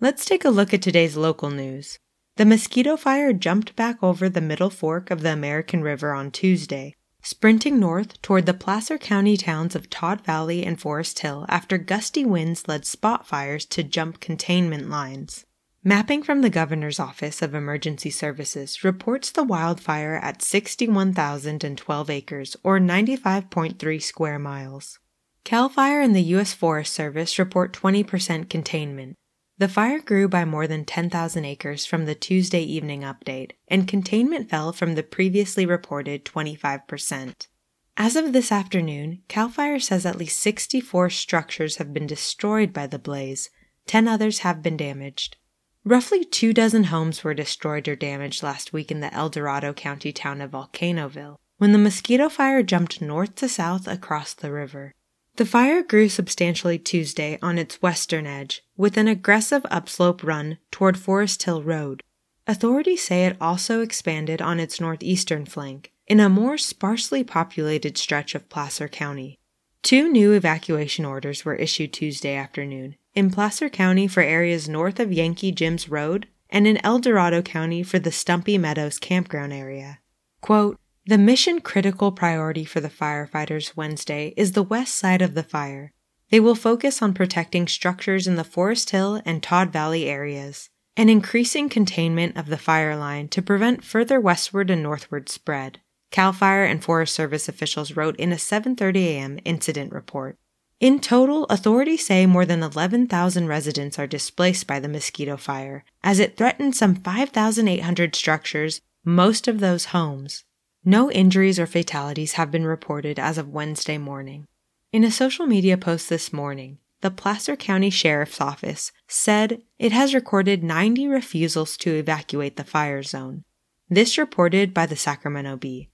Let's 0.00 0.24
take 0.24 0.44
a 0.44 0.50
look 0.50 0.74
at 0.74 0.82
today's 0.82 1.16
local 1.16 1.50
news. 1.50 1.98
The 2.36 2.44
mosquito 2.44 2.98
fire 2.98 3.32
jumped 3.32 3.74
back 3.76 4.02
over 4.02 4.28
the 4.28 4.42
middle 4.42 4.68
fork 4.68 5.10
of 5.10 5.22
the 5.22 5.32
American 5.32 5.82
River 5.82 6.12
on 6.12 6.30
Tuesday, 6.30 6.94
sprinting 7.22 7.80
north 7.80 8.20
toward 8.20 8.44
the 8.44 8.52
Placer 8.52 8.98
County 8.98 9.38
towns 9.38 9.74
of 9.74 9.88
Todd 9.88 10.20
Valley 10.20 10.62
and 10.62 10.78
Forest 10.78 11.20
Hill 11.20 11.46
after 11.48 11.78
gusty 11.78 12.26
winds 12.26 12.68
led 12.68 12.84
spot 12.84 13.26
fires 13.26 13.64
to 13.66 13.82
jump 13.82 14.20
containment 14.20 14.90
lines. 14.90 15.46
Mapping 15.82 16.22
from 16.22 16.42
the 16.42 16.50
Governor's 16.50 17.00
Office 17.00 17.40
of 17.40 17.54
Emergency 17.54 18.10
Services 18.10 18.84
reports 18.84 19.30
the 19.30 19.44
wildfire 19.44 20.16
at 20.16 20.42
61,012 20.42 22.10
acres, 22.10 22.54
or 22.62 22.78
95.3 22.78 24.02
square 24.02 24.38
miles. 24.38 24.98
CAL 25.44 25.70
FIRE 25.70 26.02
and 26.02 26.14
the 26.14 26.22
U.S. 26.34 26.52
Forest 26.52 26.92
Service 26.92 27.38
report 27.38 27.72
20% 27.72 28.50
containment, 28.50 29.16
the 29.58 29.68
fire 29.68 30.00
grew 30.00 30.28
by 30.28 30.44
more 30.44 30.66
than 30.66 30.84
10,000 30.84 31.44
acres 31.44 31.86
from 31.86 32.04
the 32.04 32.14
Tuesday 32.14 32.62
evening 32.62 33.00
update, 33.00 33.52
and 33.68 33.88
containment 33.88 34.50
fell 34.50 34.72
from 34.72 34.94
the 34.94 35.02
previously 35.02 35.64
reported 35.64 36.24
25%. 36.24 37.48
As 37.96 38.16
of 38.16 38.32
this 38.32 38.52
afternoon, 38.52 39.22
CAL 39.28 39.48
FIRE 39.48 39.80
says 39.80 40.04
at 40.04 40.18
least 40.18 40.38
64 40.40 41.08
structures 41.08 41.76
have 41.76 41.94
been 41.94 42.06
destroyed 42.06 42.72
by 42.72 42.86
the 42.86 42.98
blaze, 42.98 43.48
10 43.86 44.06
others 44.06 44.40
have 44.40 44.62
been 44.62 44.76
damaged. 44.76 45.36
Roughly 45.84 46.24
two 46.24 46.52
dozen 46.52 46.84
homes 46.84 47.24
were 47.24 47.32
destroyed 47.32 47.88
or 47.88 47.96
damaged 47.96 48.42
last 48.42 48.72
week 48.72 48.90
in 48.90 49.00
the 49.00 49.14
El 49.14 49.30
Dorado 49.30 49.72
County 49.72 50.12
town 50.12 50.40
of 50.40 50.50
Volcanoville 50.50 51.38
when 51.58 51.72
the 51.72 51.78
mosquito 51.78 52.28
fire 52.28 52.62
jumped 52.62 53.00
north 53.00 53.34
to 53.36 53.48
south 53.48 53.88
across 53.88 54.34
the 54.34 54.52
river. 54.52 54.94
The 55.36 55.44
fire 55.44 55.82
grew 55.82 56.08
substantially 56.08 56.78
Tuesday 56.78 57.38
on 57.42 57.58
its 57.58 57.82
western 57.82 58.26
edge, 58.26 58.64
with 58.74 58.96
an 58.96 59.06
aggressive 59.06 59.66
upslope 59.70 60.24
run 60.24 60.56
toward 60.70 60.98
Forest 60.98 61.42
Hill 61.42 61.62
Road. 61.62 62.02
Authorities 62.46 63.04
say 63.04 63.26
it 63.26 63.36
also 63.38 63.82
expanded 63.82 64.40
on 64.40 64.58
its 64.58 64.80
northeastern 64.80 65.44
flank, 65.44 65.92
in 66.06 66.20
a 66.20 66.30
more 66.30 66.56
sparsely 66.56 67.22
populated 67.22 67.98
stretch 67.98 68.34
of 68.34 68.48
Placer 68.48 68.88
County. 68.88 69.38
Two 69.82 70.08
new 70.08 70.32
evacuation 70.32 71.04
orders 71.04 71.44
were 71.44 71.54
issued 71.54 71.92
Tuesday 71.92 72.34
afternoon, 72.34 72.96
in 73.14 73.30
Placer 73.30 73.68
County 73.68 74.08
for 74.08 74.22
areas 74.22 74.70
north 74.70 74.98
of 74.98 75.12
Yankee 75.12 75.52
Jim's 75.52 75.88
Road 75.88 76.28
and 76.48 76.66
in 76.66 76.82
El 76.84 76.98
Dorado 76.98 77.42
County 77.42 77.82
for 77.82 77.98
the 77.98 78.10
Stumpy 78.10 78.56
Meadows 78.56 78.98
campground 78.98 79.52
area. 79.52 79.98
Quote, 80.40 80.78
the 81.08 81.16
mission 81.16 81.60
critical 81.60 82.10
priority 82.10 82.64
for 82.64 82.80
the 82.80 82.90
firefighters 82.90 83.76
Wednesday 83.76 84.34
is 84.36 84.52
the 84.52 84.62
west 84.62 84.96
side 84.96 85.22
of 85.22 85.34
the 85.34 85.42
fire. 85.44 85.92
They 86.30 86.40
will 86.40 86.56
focus 86.56 87.00
on 87.00 87.14
protecting 87.14 87.68
structures 87.68 88.26
in 88.26 88.34
the 88.34 88.42
Forest 88.42 88.90
Hill 88.90 89.22
and 89.24 89.40
Todd 89.40 89.72
Valley 89.72 90.06
areas 90.06 90.68
and 90.96 91.08
increasing 91.08 91.68
containment 91.68 92.36
of 92.36 92.46
the 92.46 92.58
fire 92.58 92.96
line 92.96 93.28
to 93.28 93.40
prevent 93.40 93.84
further 93.84 94.18
westward 94.18 94.68
and 94.68 94.82
northward 94.82 95.28
spread. 95.28 95.80
CAL 96.10 96.32
FIRE 96.32 96.64
and 96.64 96.82
Forest 96.82 97.14
Service 97.14 97.48
officials 97.48 97.94
wrote 97.94 98.16
in 98.16 98.32
a 98.32 98.36
7:30 98.36 98.96
a.m. 98.96 99.38
incident 99.44 99.92
report. 99.92 100.36
In 100.80 100.98
total, 100.98 101.44
authorities 101.44 102.04
say 102.04 102.26
more 102.26 102.44
than 102.44 102.64
11,000 102.64 103.46
residents 103.46 103.96
are 104.00 104.08
displaced 104.08 104.66
by 104.66 104.80
the 104.80 104.88
mosquito 104.88 105.36
fire, 105.36 105.84
as 106.02 106.18
it 106.18 106.36
threatened 106.36 106.74
some 106.74 106.96
5,800 106.96 108.16
structures, 108.16 108.80
most 109.04 109.46
of 109.46 109.60
those 109.60 109.86
homes. 109.86 110.42
No 110.88 111.10
injuries 111.10 111.58
or 111.58 111.66
fatalities 111.66 112.34
have 112.34 112.52
been 112.52 112.64
reported 112.64 113.18
as 113.18 113.38
of 113.38 113.48
Wednesday 113.48 113.98
morning. 113.98 114.46
In 114.92 115.02
a 115.02 115.10
social 115.10 115.44
media 115.44 115.76
post 115.76 116.08
this 116.08 116.32
morning, 116.32 116.78
the 117.00 117.10
Placer 117.10 117.56
County 117.56 117.90
Sheriff's 117.90 118.40
Office 118.40 118.92
said 119.08 119.62
it 119.80 119.90
has 119.90 120.14
recorded 120.14 120.62
90 120.62 121.08
refusals 121.08 121.76
to 121.78 121.96
evacuate 121.96 122.54
the 122.54 122.62
fire 122.62 123.02
zone. 123.02 123.42
This 123.90 124.16
reported 124.16 124.72
by 124.72 124.86
the 124.86 124.94
Sacramento 124.94 125.56
Bee. 125.56 125.90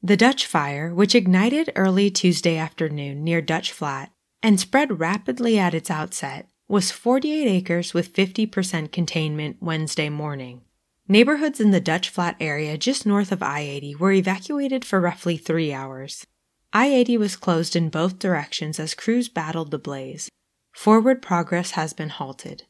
The 0.00 0.16
Dutch 0.16 0.46
fire, 0.46 0.94
which 0.94 1.16
ignited 1.16 1.72
early 1.74 2.08
Tuesday 2.08 2.56
afternoon 2.56 3.24
near 3.24 3.42
Dutch 3.42 3.72
Flat 3.72 4.12
and 4.44 4.60
spread 4.60 5.00
rapidly 5.00 5.58
at 5.58 5.74
its 5.74 5.90
outset, 5.90 6.48
was 6.68 6.92
48 6.92 7.48
acres 7.48 7.94
with 7.94 8.12
50% 8.12 8.92
containment 8.92 9.56
Wednesday 9.60 10.08
morning. 10.08 10.60
Neighborhoods 11.08 11.60
in 11.60 11.70
the 11.70 11.80
Dutch 11.80 12.08
Flat 12.08 12.34
area 12.40 12.76
just 12.76 13.06
north 13.06 13.30
of 13.30 13.40
I 13.40 13.60
80 13.60 13.94
were 13.94 14.10
evacuated 14.10 14.84
for 14.84 15.00
roughly 15.00 15.36
three 15.36 15.72
hours. 15.72 16.26
I 16.72 16.88
80 16.88 17.18
was 17.18 17.36
closed 17.36 17.76
in 17.76 17.90
both 17.90 18.18
directions 18.18 18.80
as 18.80 18.92
crews 18.92 19.28
battled 19.28 19.70
the 19.70 19.78
blaze. 19.78 20.28
Forward 20.72 21.22
progress 21.22 21.72
has 21.72 21.92
been 21.92 22.08
halted. 22.08 22.64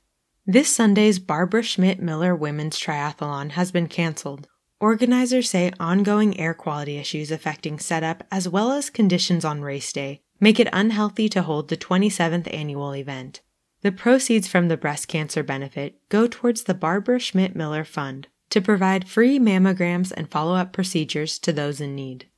This 0.44 0.68
Sunday's 0.68 1.18
Barbara 1.18 1.62
Schmidt 1.62 1.98
Millar 1.98 2.36
Women's 2.36 2.78
Triathlon 2.78 3.52
has 3.52 3.72
been 3.72 3.88
canceled. 3.88 4.48
Organizers 4.80 5.48
say 5.48 5.72
ongoing 5.80 6.38
air 6.38 6.52
quality 6.52 6.98
issues 6.98 7.30
affecting 7.30 7.78
setup 7.78 8.22
as 8.30 8.46
well 8.46 8.70
as 8.70 8.90
conditions 8.90 9.46
on 9.46 9.62
race 9.62 9.90
day 9.94 10.20
make 10.40 10.60
it 10.60 10.68
unhealthy 10.74 11.30
to 11.30 11.40
hold 11.40 11.68
the 11.68 11.76
27th 11.76 12.52
annual 12.52 12.94
event. 12.94 13.40
The 13.86 13.92
proceeds 13.92 14.48
from 14.48 14.66
the 14.66 14.76
breast 14.76 15.06
cancer 15.06 15.44
benefit 15.44 16.00
go 16.08 16.26
towards 16.26 16.64
the 16.64 16.74
Barbara 16.74 17.20
Schmidt 17.20 17.54
Millar 17.54 17.84
Fund 17.84 18.26
to 18.50 18.60
provide 18.60 19.08
free 19.08 19.38
mammograms 19.38 20.10
and 20.10 20.28
follow 20.28 20.56
up 20.56 20.72
procedures 20.72 21.38
to 21.38 21.52
those 21.52 21.80
in 21.80 21.94
need. 21.94 22.28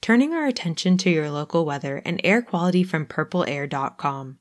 Turning 0.00 0.34
our 0.34 0.48
attention 0.48 0.96
to 0.96 1.08
your 1.08 1.30
local 1.30 1.64
weather 1.64 2.02
and 2.04 2.20
air 2.24 2.42
quality 2.42 2.82
from 2.82 3.06
purpleair.com. 3.06 4.40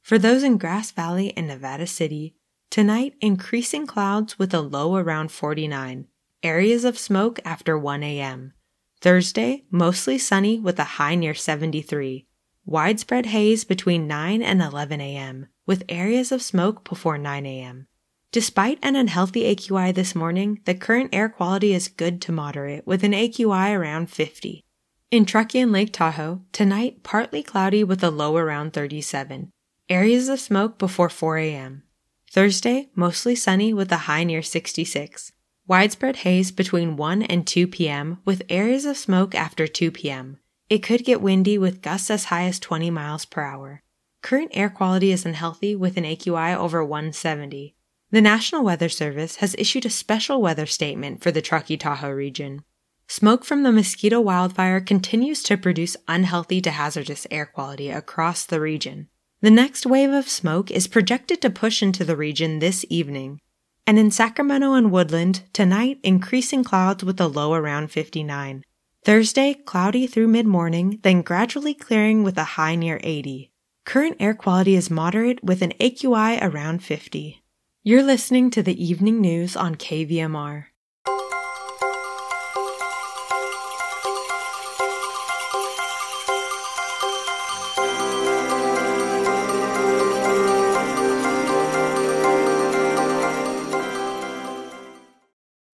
For 0.00 0.18
those 0.18 0.42
in 0.42 0.56
Grass 0.56 0.90
Valley 0.90 1.36
and 1.36 1.48
Nevada 1.48 1.86
City, 1.86 2.34
tonight 2.70 3.12
increasing 3.20 3.86
clouds 3.86 4.38
with 4.38 4.54
a 4.54 4.62
low 4.62 4.96
around 4.96 5.30
49 5.30 6.06
areas 6.42 6.86
of 6.86 6.96
smoke 6.98 7.40
after 7.44 7.78
1 7.78 8.02
a.m. 8.02 8.54
Thursday, 9.02 9.64
mostly 9.70 10.16
sunny 10.16 10.58
with 10.58 10.78
a 10.78 10.96
high 10.96 11.14
near 11.14 11.34
73. 11.34 12.26
Widespread 12.64 13.26
haze 13.26 13.64
between 13.64 14.06
9 14.06 14.40
and 14.40 14.62
11 14.62 15.02
a.m., 15.02 15.48
with 15.66 15.84
areas 15.88 16.32
of 16.32 16.40
smoke 16.40 16.88
before 16.88 17.18
9 17.18 17.44
a.m. 17.44 17.86
Despite 18.32 18.78
an 18.82 18.96
unhealthy 18.96 19.42
AQI 19.54 19.94
this 19.94 20.14
morning, 20.14 20.60
the 20.64 20.74
current 20.74 21.10
air 21.12 21.28
quality 21.28 21.74
is 21.74 21.88
good 21.88 22.20
to 22.22 22.32
moderate 22.32 22.86
with 22.86 23.02
an 23.04 23.12
AQI 23.12 23.76
around 23.76 24.10
50. 24.10 24.64
In 25.10 25.24
Truckee 25.24 25.60
and 25.60 25.72
Lake 25.72 25.92
Tahoe, 25.92 26.42
tonight 26.52 27.02
partly 27.02 27.42
cloudy 27.42 27.84
with 27.84 28.02
a 28.02 28.10
low 28.10 28.36
around 28.36 28.72
37. 28.72 29.50
Areas 29.88 30.28
of 30.28 30.40
smoke 30.40 30.78
before 30.78 31.08
4 31.08 31.38
a.m. 31.38 31.82
Thursday, 32.30 32.90
mostly 32.94 33.34
sunny 33.34 33.72
with 33.72 33.90
a 33.92 34.04
high 34.08 34.24
near 34.24 34.42
66. 34.42 35.32
Widespread 35.68 36.16
haze 36.16 36.50
between 36.50 36.96
1 36.96 37.22
and 37.22 37.46
2 37.46 37.66
p.m. 37.68 38.18
with 38.24 38.42
areas 38.48 38.84
of 38.84 38.96
smoke 38.96 39.34
after 39.34 39.66
2 39.66 39.90
p.m. 39.92 40.38
It 40.68 40.82
could 40.82 41.04
get 41.04 41.22
windy 41.22 41.56
with 41.56 41.82
gusts 41.82 42.10
as 42.10 42.26
high 42.26 42.44
as 42.44 42.58
20 42.58 42.90
miles 42.90 43.24
per 43.24 43.42
hour. 43.42 43.82
Current 44.26 44.50
air 44.54 44.70
quality 44.70 45.12
is 45.12 45.24
unhealthy 45.24 45.76
with 45.76 45.96
an 45.96 46.02
AQI 46.02 46.56
over 46.56 46.84
170. 46.84 47.76
The 48.10 48.20
National 48.20 48.64
Weather 48.64 48.88
Service 48.88 49.36
has 49.36 49.54
issued 49.56 49.86
a 49.86 49.88
special 49.88 50.42
weather 50.42 50.66
statement 50.66 51.22
for 51.22 51.30
the 51.30 51.40
Truckee 51.40 51.76
Tahoe 51.76 52.10
region. 52.10 52.64
Smoke 53.06 53.44
from 53.44 53.62
the 53.62 53.70
mosquito 53.70 54.20
wildfire 54.20 54.80
continues 54.80 55.44
to 55.44 55.56
produce 55.56 55.96
unhealthy 56.08 56.60
to 56.62 56.72
hazardous 56.72 57.28
air 57.30 57.46
quality 57.46 57.88
across 57.88 58.44
the 58.44 58.60
region. 58.60 59.06
The 59.42 59.50
next 59.52 59.86
wave 59.86 60.10
of 60.10 60.28
smoke 60.28 60.72
is 60.72 60.88
projected 60.88 61.40
to 61.42 61.48
push 61.48 61.80
into 61.80 62.04
the 62.04 62.16
region 62.16 62.58
this 62.58 62.84
evening, 62.90 63.40
and 63.86 63.96
in 63.96 64.10
Sacramento 64.10 64.72
and 64.72 64.90
Woodland, 64.90 65.42
tonight 65.52 66.00
increasing 66.02 66.64
clouds 66.64 67.04
with 67.04 67.20
a 67.20 67.28
low 67.28 67.54
around 67.54 67.92
59. 67.92 68.64
Thursday, 69.04 69.54
cloudy 69.54 70.08
through 70.08 70.26
mid 70.26 70.48
morning, 70.48 70.98
then 71.04 71.22
gradually 71.22 71.74
clearing 71.74 72.24
with 72.24 72.36
a 72.36 72.56
high 72.58 72.74
near 72.74 72.98
80. 73.04 73.52
Current 73.86 74.16
air 74.18 74.34
quality 74.34 74.74
is 74.74 74.90
moderate 74.90 75.44
with 75.44 75.62
an 75.62 75.72
AQI 75.78 76.42
around 76.42 76.82
50. 76.82 77.44
You're 77.84 78.02
listening 78.02 78.50
to 78.50 78.60
the 78.60 78.84
evening 78.84 79.20
news 79.20 79.56
on 79.56 79.76
KVMR. 79.76 80.64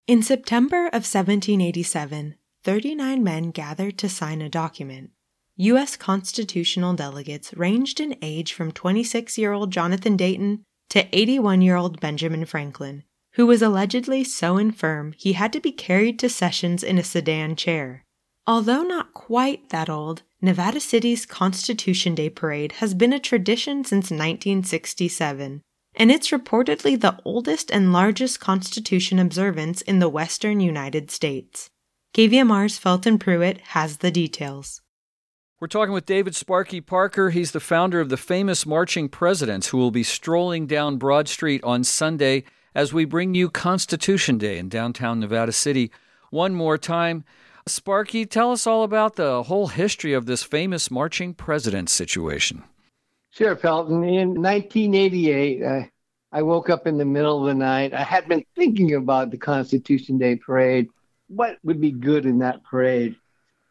In 0.05 0.21
September 0.21 0.85
of 0.85 1.01
1787, 1.01 2.35
39 2.63 3.23
men 3.23 3.49
gathered 3.49 3.97
to 3.97 4.07
sign 4.07 4.39
a 4.43 4.49
document. 4.49 5.09
U.S. 5.57 5.95
constitutional 5.95 6.93
delegates 6.93 7.53
ranged 7.55 7.99
in 7.99 8.17
age 8.21 8.53
from 8.53 8.71
26 8.71 9.37
year 9.37 9.51
old 9.51 9.71
Jonathan 9.71 10.17
Dayton 10.17 10.63
to 10.89 11.07
81 11.15 11.61
year 11.61 11.75
old 11.75 11.99
Benjamin 11.99 12.45
Franklin, 12.45 13.03
who 13.33 13.45
was 13.45 13.61
allegedly 13.61 14.23
so 14.23 14.57
infirm 14.57 15.13
he 15.17 15.33
had 15.33 15.53
to 15.53 15.59
be 15.59 15.71
carried 15.71 16.17
to 16.19 16.29
sessions 16.29 16.83
in 16.83 16.97
a 16.97 17.03
sedan 17.03 17.55
chair. 17.55 18.03
Although 18.47 18.83
not 18.83 19.13
quite 19.13 19.69
that 19.69 19.89
old, 19.89 20.23
Nevada 20.41 20.79
City's 20.79 21.25
Constitution 21.25 22.15
Day 22.15 22.29
parade 22.29 22.73
has 22.73 22.93
been 22.93 23.13
a 23.13 23.19
tradition 23.19 23.83
since 23.83 24.09
1967 24.09 25.61
and 25.95 26.11
it's 26.11 26.31
reportedly 26.31 26.99
the 26.99 27.17
oldest 27.23 27.71
and 27.71 27.93
largest 27.93 28.39
Constitution 28.39 29.19
observance 29.19 29.81
in 29.81 29.99
the 29.99 30.09
western 30.09 30.59
United 30.59 31.11
States. 31.11 31.69
KVMR's 32.15 32.77
Felton 32.77 33.19
Pruitt 33.19 33.59
has 33.59 33.97
the 33.97 34.11
details. 34.11 34.81
We're 35.63 35.67
talking 35.67 35.93
with 35.93 36.05
David 36.05 36.35
Sparky 36.35 36.81
Parker. 36.81 37.29
He's 37.29 37.53
the 37.53 37.61
founder 37.61 38.01
of 38.01 38.09
the 38.09 38.17
famous 38.17 38.65
Marching 38.65 39.07
Presidents, 39.07 39.69
who 39.69 39.77
will 39.77 39.91
be 39.91 40.03
strolling 40.03 40.67
down 40.67 40.97
Broad 40.97 41.29
Street 41.29 41.63
on 41.63 41.85
Sunday 41.85 42.43
as 42.75 42.91
we 42.91 43.05
bring 43.05 43.33
you 43.33 43.49
Constitution 43.49 44.37
Day 44.37 44.57
in 44.57 44.67
downtown 44.67 45.21
Nevada 45.21 45.53
City. 45.53 45.89
One 46.31 46.53
more 46.53 46.77
time, 46.77 47.23
Sparky, 47.65 48.25
tell 48.25 48.51
us 48.51 48.67
all 48.67 48.83
about 48.83 49.15
the 49.15 49.43
whole 49.43 49.67
history 49.67 50.11
of 50.11 50.25
this 50.25 50.43
famous 50.43 50.91
Marching 50.91 51.33
Presidents 51.33 51.93
situation. 51.93 52.65
Sure, 53.29 53.55
Felton. 53.55 54.03
In 54.03 54.41
1988, 54.41 55.63
I, 55.63 55.89
I 56.33 56.41
woke 56.41 56.69
up 56.69 56.87
in 56.87 56.97
the 56.97 57.05
middle 57.05 57.39
of 57.39 57.47
the 57.47 57.55
night. 57.55 57.93
I 57.93 58.03
had 58.03 58.27
been 58.27 58.43
thinking 58.57 58.95
about 58.95 59.31
the 59.31 59.37
Constitution 59.37 60.17
Day 60.17 60.35
parade. 60.35 60.89
What 61.29 61.57
would 61.63 61.79
be 61.79 61.91
good 61.91 62.25
in 62.25 62.39
that 62.39 62.65
parade? 62.65 63.15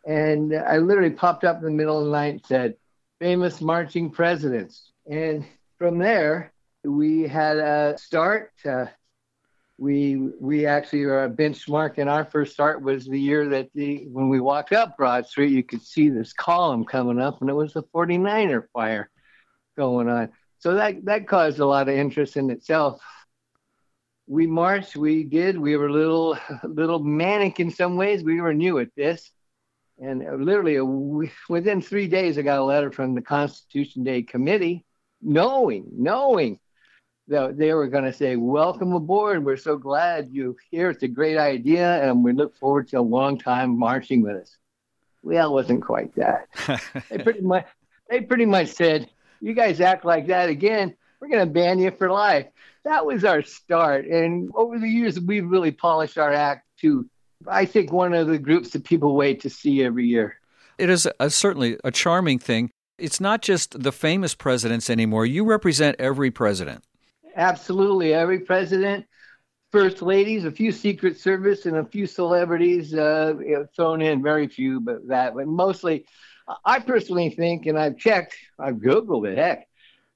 And 0.05 0.55
I 0.55 0.79
literally 0.79 1.11
popped 1.11 1.45
up 1.45 1.59
in 1.59 1.65
the 1.65 1.71
middle 1.71 1.99
of 1.99 2.07
the 2.07 2.11
night 2.11 2.35
and 2.35 2.47
said, 2.47 2.77
famous 3.21 3.61
marching 3.61 4.11
presidents. 4.11 4.91
And 5.09 5.45
from 5.79 5.99
there, 5.99 6.53
we 6.85 7.23
had 7.23 7.59
a 7.59 7.97
start. 7.97 8.53
Uh, 8.65 8.87
we 9.79 10.17
we 10.41 10.67
actually 10.67 11.05
are 11.05 11.25
a 11.25 11.31
benchmark, 11.31 11.99
and 11.99 12.09
our 12.09 12.25
first 12.25 12.53
start 12.53 12.83
was 12.83 13.07
the 13.07 13.19
year 13.19 13.49
that 13.49 13.71
the 13.75 14.07
when 14.09 14.29
we 14.29 14.41
walked 14.41 14.73
up 14.73 14.97
Broad 14.97 15.27
Street, 15.27 15.53
you 15.53 15.63
could 15.63 15.83
see 15.83 16.09
this 16.09 16.33
column 16.33 16.85
coming 16.85 17.21
up, 17.21 17.41
and 17.41 17.51
it 17.51 17.55
was 17.55 17.73
the 17.73 17.83
49er 17.85 18.65
fire 18.73 19.11
going 19.77 20.09
on. 20.09 20.31
So 20.59 20.75
that 20.75 21.05
that 21.07 21.27
caused 21.27 21.59
a 21.59 21.67
lot 21.67 21.89
of 21.89 21.97
interest 21.97 22.37
in 22.37 22.51
itself. 22.51 23.01
We 24.27 24.47
marched, 24.47 24.97
we 24.97 25.25
did, 25.25 25.59
we 25.59 25.77
were 25.77 25.89
a 25.89 25.93
little 25.93 26.39
little 26.65 27.01
manic 27.01 27.61
in 27.61 27.71
some 27.71 27.97
ways. 27.97 28.23
We 28.23 28.41
were 28.41 28.55
new 28.55 28.79
at 28.79 28.95
this. 28.97 29.31
And 30.03 30.45
literally 30.45 30.81
within 31.49 31.81
three 31.81 32.09
days, 32.09 32.37
I 32.37 32.43
got 32.43 32.59
a 32.59 32.65
letter 32.65 32.91
from 32.91 33.15
the 33.15 33.23
Constitution 33.23 34.03
Day 34.03 34.23
Committee, 34.23 34.85
knowing, 35.23 35.87
knowing 35.97 36.59
that 37.29 37.57
they 37.57 37.73
were 37.73 37.87
going 37.87 38.05
to 38.05 38.13
say, 38.13 38.35
"Welcome 38.35 38.93
aboard. 38.95 39.45
We're 39.45 39.57
so 39.57 39.77
glad 39.77 40.31
you're 40.33 40.57
here. 40.73 40.91
It's 40.91 41.05
a 41.05 41.09
great 41.09 41.39
idea, 41.39 42.03
and 42.03 42.25
we 42.25 42.33
look 42.33 42.57
forward 42.57 42.89
to 42.89 42.99
a 42.99 43.01
long 43.01 43.39
time 43.39 43.79
marching 43.79 44.23
with 44.23 44.37
us." 44.37 44.57
Well, 45.23 45.51
it 45.51 45.53
wasn't 45.53 45.83
quite 45.83 46.13
that. 46.17 46.49
they 47.09 47.19
pretty 47.19 47.43
much, 47.43 47.67
they 48.11 48.23
pretty 48.23 48.47
much 48.47 48.69
said, 48.69 49.09
you 49.41 49.55
guys 49.55 49.81
act 49.81 50.05
like 50.05 50.27
that 50.27 50.49
again, 50.49 50.97
we're 51.21 51.29
going 51.29 51.47
to 51.47 51.53
ban 51.53 51.79
you 51.79 51.93
for 51.93 52.11
life. 52.11 52.47
That 52.85 53.07
was 53.07 53.25
our 53.25 53.43
start. 53.43 54.07
And 54.07 54.51
over 54.55 54.79
the 54.79 54.89
years, 54.89 55.21
we've 55.21 55.49
really 55.49 55.71
polished 55.71 56.19
our 56.19 56.33
act 56.33 56.67
to, 56.81 57.09
I 57.49 57.65
think, 57.65 57.93
one 57.93 58.15
of 58.15 58.29
the 58.29 58.39
groups 58.39 58.71
that 58.71 58.85
people 58.85 59.15
wait 59.15 59.41
to 59.43 59.51
see 59.51 59.83
every 59.85 60.07
year. 60.07 60.39
It 60.79 60.91
is 60.91 61.09
a, 61.21 61.31
certainly 61.31 61.79
a 61.85 61.91
charming 61.91 62.39
thing. 62.39 62.71
It's 62.99 63.21
not 63.21 63.43
just 63.43 63.83
the 63.83 63.93
famous 63.93 64.35
presidents 64.35 64.89
anymore. 64.89 65.27
You 65.27 65.45
represent 65.45 65.97
every 65.99 66.31
president. 66.31 66.85
Absolutely. 67.37 68.15
Every 68.15 68.41
president, 68.41 69.07
first 69.71 70.03
ladies, 70.03 70.45
a 70.45 70.51
few 70.51 70.73
Secret 70.73 71.19
Service, 71.19 71.67
and 71.67 71.77
a 71.77 71.85
few 71.85 72.07
celebrities 72.07 72.95
uh, 72.95 73.35
thrown 73.75 74.03
in, 74.03 74.23
very 74.23 74.49
few, 74.49 74.81
but 74.81 75.09
that, 75.09 75.35
but 75.35 75.47
mostly. 75.47 76.07
I 76.65 76.81
personally 76.81 77.31
think, 77.31 77.67
and 77.67 77.79
I've 77.79 77.97
checked, 77.97 78.35
I've 78.59 78.75
Googled 78.75 79.31
it, 79.31 79.39
heck, 79.39 79.69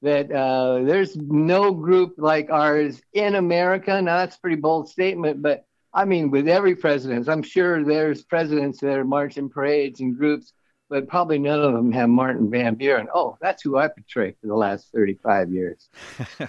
that 0.03 0.31
uh, 0.31 0.83
there's 0.83 1.17
no 1.17 1.73
group 1.73 2.15
like 2.19 2.51
ours 2.51 3.01
in 3.13 3.37
America. 3.37 4.03
Now, 4.03 4.19
that's 4.19 4.37
a 4.37 4.41
pretty 4.41 4.57
bold 4.57 4.89
statement, 4.89 5.41
but 5.41 5.65
I 5.97 6.05
mean, 6.05 6.31
with 6.31 6.47
every 6.47 6.77
president, 6.77 7.27
I'm 7.27 7.43
sure 7.43 7.83
there's 7.83 8.23
presidents 8.23 8.81
that 8.81 8.99
are 8.99 9.05
marching 9.05 9.49
parades 9.49 10.01
and 10.01 10.15
groups, 10.15 10.53
but 10.91 11.09
probably 11.09 11.39
none 11.39 11.63
of 11.63 11.73
them 11.73 11.91
have 11.93 12.11
Martin 12.11 12.51
Van 12.51 12.75
Buren. 12.75 13.09
Oh, 13.15 13.39
that's 13.41 13.63
who 13.63 13.79
I 13.79 13.89
portray 13.89 14.33
for 14.39 14.47
the 14.47 14.55
last 14.55 14.93
35 14.93 15.51
years. 15.51 15.89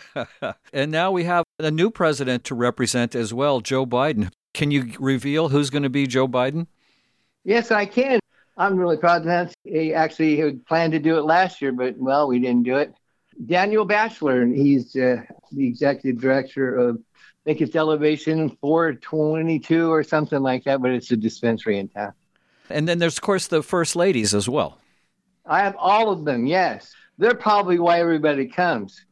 and 0.74 0.92
now 0.92 1.14
we 1.14 1.24
have 1.24 1.46
a 1.60 1.72
new 1.72 1.90
president 1.90 2.44
to 2.44 2.56
represent 2.56 3.16
as 3.16 3.34
well, 3.34 3.62
Joe 3.62 3.86
Biden. 3.86 4.32
Can 4.54 4.70
you 4.70 4.92
reveal 5.00 5.48
who's 5.48 5.70
going 5.70 5.84
to 5.84 5.90
be 5.90 6.08
Joe 6.08 6.28
Biden? 6.28 6.68
Yes, 7.46 7.72
I 7.72 7.86
can. 7.86 8.20
I'm 8.58 8.76
really 8.76 8.98
proud 8.98 9.22
of 9.22 9.28
that. 9.28 9.54
He 9.64 9.94
actually 9.94 10.36
had 10.36 10.66
planned 10.66 10.92
to 10.92 11.00
do 11.00 11.18
it 11.18 11.22
last 11.22 11.62
year, 11.62 11.72
but 11.72 11.98
well, 11.98 12.28
we 12.28 12.40
didn't 12.40 12.64
do 12.64 12.76
it. 12.76 12.94
Daniel 13.46 13.86
Batchelor, 13.86 14.42
and 14.42 14.54
he's 14.54 14.94
uh, 14.96 15.22
the 15.52 15.66
executive 15.66 16.20
director 16.20 16.76
of, 16.76 17.00
think 17.48 17.62
it's 17.62 17.78
Elevation 17.78 18.50
422 18.60 19.90
or 19.90 20.04
something 20.04 20.42
like 20.42 20.66
that, 20.66 20.82
but 20.82 20.92
it's 20.92 21.10
a 21.12 21.16
dispensary 21.16 21.80
in 21.80 21.88
town. 21.88 22.12
And 22.70 22.90
then 22.90 23.00
there's, 23.00 23.16
of 23.16 23.22
course, 23.22 23.48
the 23.48 23.64
first 23.64 23.96
ladies 23.96 24.36
as 24.36 24.50
well. 24.50 24.80
I 25.46 25.60
have 25.60 25.78
all 25.80 26.12
of 26.12 26.26
them, 26.26 26.46
yes. 26.46 26.94
They're 27.18 27.36
probably 27.36 27.80
why 27.80 28.02
everybody 28.02 28.48
comes. 28.48 29.06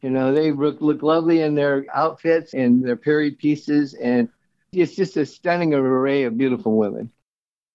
You 0.00 0.10
know, 0.10 0.32
they 0.32 0.52
look, 0.52 0.80
look 0.80 1.02
lovely 1.02 1.40
in 1.40 1.56
their 1.56 1.86
outfits 1.92 2.54
and 2.54 2.84
their 2.84 2.94
period 2.94 3.36
pieces, 3.36 3.94
and 3.94 4.28
it's 4.70 4.94
just 4.94 5.16
a 5.16 5.26
stunning 5.26 5.74
array 5.74 6.22
of 6.22 6.38
beautiful 6.38 6.76
women. 6.76 7.10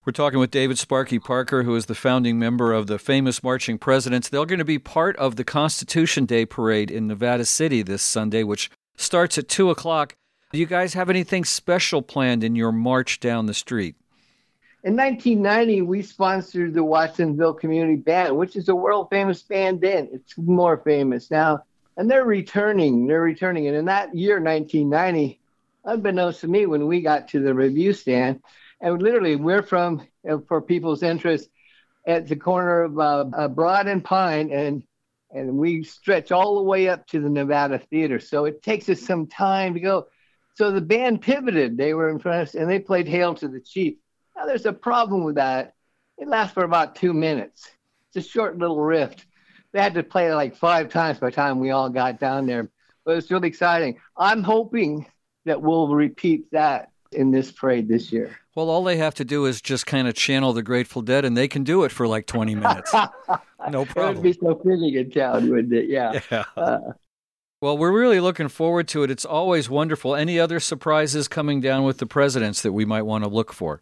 We're 0.05 0.13
talking 0.13 0.39
with 0.39 0.51
David 0.51 0.77
Sparky 0.77 1.19
Parker, 1.19 1.63
who 1.63 1.75
is 1.75 1.88
the 1.88 1.95
founding 1.95 2.39
member 2.39 2.71
of 2.71 2.88
the 2.88 2.98
famous 2.98 3.43
Marching 3.43 3.77
Presidents. 3.77 4.29
They're 4.29 4.45
going 4.45 4.60
to 4.60 4.65
be 4.65 4.79
part 4.79 5.17
of 5.17 5.36
the 5.36 5.43
Constitution 5.43 6.25
Day 6.25 6.45
parade 6.45 6.89
in 6.89 7.07
Nevada 7.07 7.43
City 7.43 7.81
this 7.81 8.01
Sunday, 8.01 8.43
which 8.43 8.71
starts 9.01 9.38
at 9.38 9.48
2 9.48 9.70
o'clock. 9.70 10.15
Do 10.51 10.60
you 10.60 10.65
guys 10.65 10.93
have 10.93 11.10
anything 11.10 11.46
special 11.46 12.01
planned 12.01 12.43
in 12.43 12.55
your 12.55 12.72
march 12.72 13.20
down 13.20 13.46
the 13.46 13.53
street? 13.53 13.96
In 14.84 14.96
1990, 14.96 15.84
we 15.84 16.01
sponsored 16.01 16.74
the 16.74 16.84
Watsonville 16.84 17.53
Community 17.53 17.96
Band, 17.98 18.36
which 18.36 18.55
is 18.55 18.67
a 18.67 18.75
world 18.75 19.10
famous 19.10 19.41
band 19.43 19.79
then. 19.79 20.10
It's 20.12 20.38
more 20.38 20.77
famous 20.77 21.29
now. 21.29 21.63
And 21.98 22.10
they're 22.10 22.25
returning. 22.25 23.05
They're 23.05 23.22
returning. 23.22 23.67
And 23.67 23.75
in 23.75 23.86
that 23.86 24.15
year, 24.15 24.41
1990, 24.41 25.39
unbeknownst 25.86 26.41
to 26.41 26.48
me, 26.48 26.65
when 26.65 26.88
we 26.88 27.01
got 27.01 27.27
to 27.29 27.39
the 27.39 27.53
review 27.53 27.93
stand, 27.93 28.41
and 28.81 29.00
literally, 29.00 29.36
we're 29.36 29.62
from, 29.62 30.08
uh, 30.27 30.39
for 30.48 30.62
people's 30.62 31.03
interest, 31.03 31.48
at 32.08 32.27
the 32.27 32.36
corner 32.36 32.81
of 32.81 33.00
uh, 33.00 33.48
Broad 33.48 33.88
and 33.88 34.03
Pine, 34.03 34.51
and 34.51 34.84
and 35.34 35.58
we 35.58 35.84
stretch 35.84 36.32
all 36.32 36.56
the 36.56 36.64
way 36.64 36.90
up 36.90 37.08
to 37.08 37.20
the 37.20 37.30
Nevada 37.30 37.80
Theater. 37.80 38.20
So 38.20 38.46
it 38.46 38.62
takes 38.62 38.90
us 38.90 39.02
some 39.02 39.28
time 39.28 39.74
to 39.74 39.80
go. 39.80 40.08
So 40.56 40.72
the 40.72 40.82
band 40.82 41.22
pivoted. 41.22 41.78
They 41.78 41.94
were 41.94 42.10
in 42.10 42.20
front 42.20 42.42
of 42.42 42.48
us, 42.48 42.56
and 42.56 42.70
they 42.70 42.80
played 42.80 43.08
"Hail 43.08 43.36
to 43.36 43.48
the 43.48 43.62
Chief." 43.62 43.96
Now 44.36 44.46
there's 44.46 44.66
a 44.66 44.74
problem 44.74 45.24
with 45.24 45.36
that. 45.36 45.74
It 46.17 46.28
lasts 46.28 46.54
for 46.54 46.63
about 46.63 46.96
two 46.96 47.13
minutes. 47.13 47.70
It's 48.13 48.28
a 48.28 48.30
short 48.30 48.58
little 48.58 48.80
riff. 48.80 49.15
They 49.72 49.82
had 49.82 49.94
to 49.94 50.04
play 50.04 50.28
it 50.30 50.36
like 50.36 50.56
five 50.56 50.89
times 50.89 51.20
by 51.20 51.30
the 51.30 51.36
time 51.36 51.60
we 51.60 51.72
all 51.72 51.89
got 51.89 52.20
down 52.20 52.46
there. 52.46 52.70
But 53.06 53.17
it's 53.17 53.32
really 53.32 53.48
exciting. 53.48 54.00
I'm 54.17 54.44
hoping 54.44 55.08
that 55.46 55.62
we'll 55.62 55.88
repeat 55.88 56.52
that 56.52 56.90
in 57.12 57.32
this 57.32 57.52
parade 57.52 57.88
this 57.88 58.12
year. 58.12 58.38
Well, 58.56 58.69
all 58.69 58.84
they 58.84 58.97
have 58.97 59.15
to 59.15 59.26
do 59.26 59.45
is 59.45 59.62
just 59.62 59.86
kind 59.86 60.08
of 60.08 60.13
channel 60.13 60.54
the 60.54 60.63
Grateful 60.63 61.02
Dead, 61.02 61.26
and 61.26 61.38
they 61.38 61.47
can 61.47 61.63
do 61.63 61.84
it 61.84 61.91
for 61.91 62.08
like 62.08 62.26
20 62.26 62.56
minutes. 62.56 62.93
no 63.69 63.86
problem. 63.86 64.10
It 64.10 64.15
would 64.15 64.24
be 64.24 64.34
so 64.34 64.56
fitting 64.56 64.93
in 64.93 65.12
town, 65.12 65.50
wouldn't 65.50 65.74
it? 65.74 65.89
Yeah. 65.89 66.19
yeah. 66.30 66.45
Uh, 66.58 66.80
well, 67.62 67.78
we're 67.78 67.91
really 67.91 68.19
looking 68.19 68.47
forward 68.47 68.88
to 68.89 69.04
it. 69.04 69.12
It's 69.12 69.26
always 69.26 69.69
wonderful. 69.69 70.15
Any 70.15 70.39
other 70.39 70.60
surprises 70.60 71.28
coming 71.28 71.62
down 71.62 71.84
with 71.84 72.00
the 72.00 72.08
presidents 72.08 72.62
that 72.63 72.71
we 72.74 72.86
might 72.86 73.04
want 73.04 73.24
to 73.24 73.30
look 73.30 73.54
for? 73.54 73.82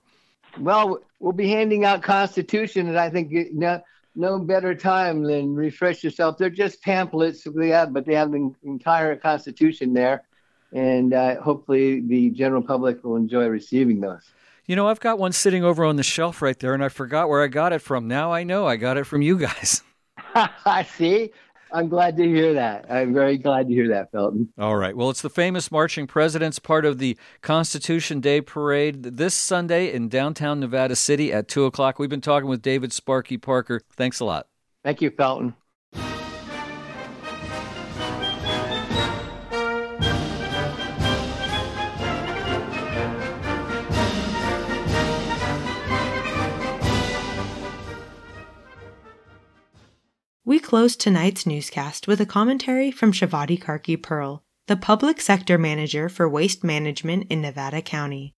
Well, 0.59 0.99
we'll 1.19 1.31
be 1.31 1.49
handing 1.49 1.85
out 1.85 2.03
Constitution, 2.03 2.89
and 2.89 2.99
I 2.99 3.09
think 3.09 3.31
no, 3.53 3.81
no 4.15 4.37
better 4.37 4.75
time 4.75 5.23
than 5.23 5.55
refresh 5.55 6.03
yourself. 6.03 6.37
They're 6.37 6.49
just 6.49 6.81
pamphlets, 6.83 7.47
yeah, 7.55 7.85
but 7.85 8.05
they 8.05 8.15
have 8.15 8.31
the 8.31 8.53
entire 8.63 9.15
Constitution 9.15 9.93
there, 9.93 10.23
and 10.73 11.13
uh, 11.13 11.41
hopefully 11.41 12.01
the 12.01 12.29
general 12.31 12.61
public 12.61 13.03
will 13.03 13.15
enjoy 13.15 13.47
receiving 13.47 14.01
those. 14.01 14.31
You 14.65 14.75
know, 14.75 14.87
I've 14.87 14.99
got 14.99 15.17
one 15.17 15.31
sitting 15.31 15.63
over 15.63 15.83
on 15.83 15.95
the 15.95 16.03
shelf 16.03 16.41
right 16.41 16.57
there, 16.59 16.73
and 16.73 16.83
I 16.83 16.89
forgot 16.89 17.27
where 17.27 17.43
I 17.43 17.47
got 17.47 17.73
it 17.73 17.81
from. 17.81 18.07
Now 18.07 18.31
I 18.31 18.43
know 18.43 18.67
I 18.67 18.75
got 18.75 18.97
it 18.97 19.05
from 19.05 19.21
you 19.21 19.37
guys. 19.37 19.81
I 20.35 20.83
see. 20.95 21.31
I'm 21.71 21.87
glad 21.87 22.17
to 22.17 22.23
hear 22.23 22.53
that. 22.55 22.85
I'm 22.89 23.13
very 23.13 23.37
glad 23.37 23.67
to 23.67 23.73
hear 23.73 23.89
that, 23.89 24.11
Felton. 24.11 24.51
All 24.57 24.75
right. 24.75 24.95
Well, 24.95 25.09
it's 25.09 25.21
the 25.21 25.29
famous 25.29 25.71
Marching 25.71 26.07
Presidents, 26.07 26.57
part 26.57 26.83
of 26.83 26.97
the 26.97 27.17
Constitution 27.41 28.19
Day 28.19 28.41
Parade 28.41 29.03
this 29.03 29.35
Sunday 29.35 29.93
in 29.93 30.09
downtown 30.09 30.59
Nevada 30.59 30.95
City 30.95 31.31
at 31.31 31.47
2 31.47 31.65
o'clock. 31.65 31.99
We've 31.99 32.09
been 32.09 32.21
talking 32.21 32.49
with 32.49 32.61
David 32.61 32.91
Sparky 32.91 33.37
Parker. 33.37 33.81
Thanks 33.91 34.19
a 34.19 34.25
lot. 34.25 34.47
Thank 34.83 35.01
you, 35.01 35.11
Felton. 35.11 35.53
Close 50.69 50.95
tonight's 50.95 51.47
newscast 51.47 52.07
with 52.07 52.21
a 52.21 52.27
commentary 52.27 52.91
from 52.91 53.11
Shavati 53.11 53.59
Karki 53.59 53.99
Pearl, 53.99 54.43
the 54.67 54.77
Public 54.77 55.19
Sector 55.19 55.57
Manager 55.57 56.07
for 56.09 56.29
Waste 56.29 56.63
Management 56.63 57.25
in 57.31 57.41
Nevada 57.41 57.81
County. 57.81 58.35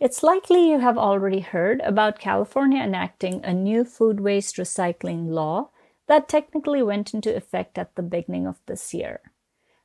It's 0.00 0.22
likely 0.22 0.70
you 0.70 0.80
have 0.80 0.96
already 0.96 1.40
heard 1.40 1.82
about 1.82 2.18
California 2.18 2.82
enacting 2.82 3.44
a 3.44 3.52
new 3.52 3.84
food 3.84 4.20
waste 4.20 4.56
recycling 4.56 5.28
law 5.28 5.68
that 6.08 6.30
technically 6.30 6.82
went 6.82 7.12
into 7.12 7.36
effect 7.36 7.76
at 7.76 7.94
the 7.94 8.02
beginning 8.02 8.46
of 8.46 8.56
this 8.64 8.94
year. 8.94 9.20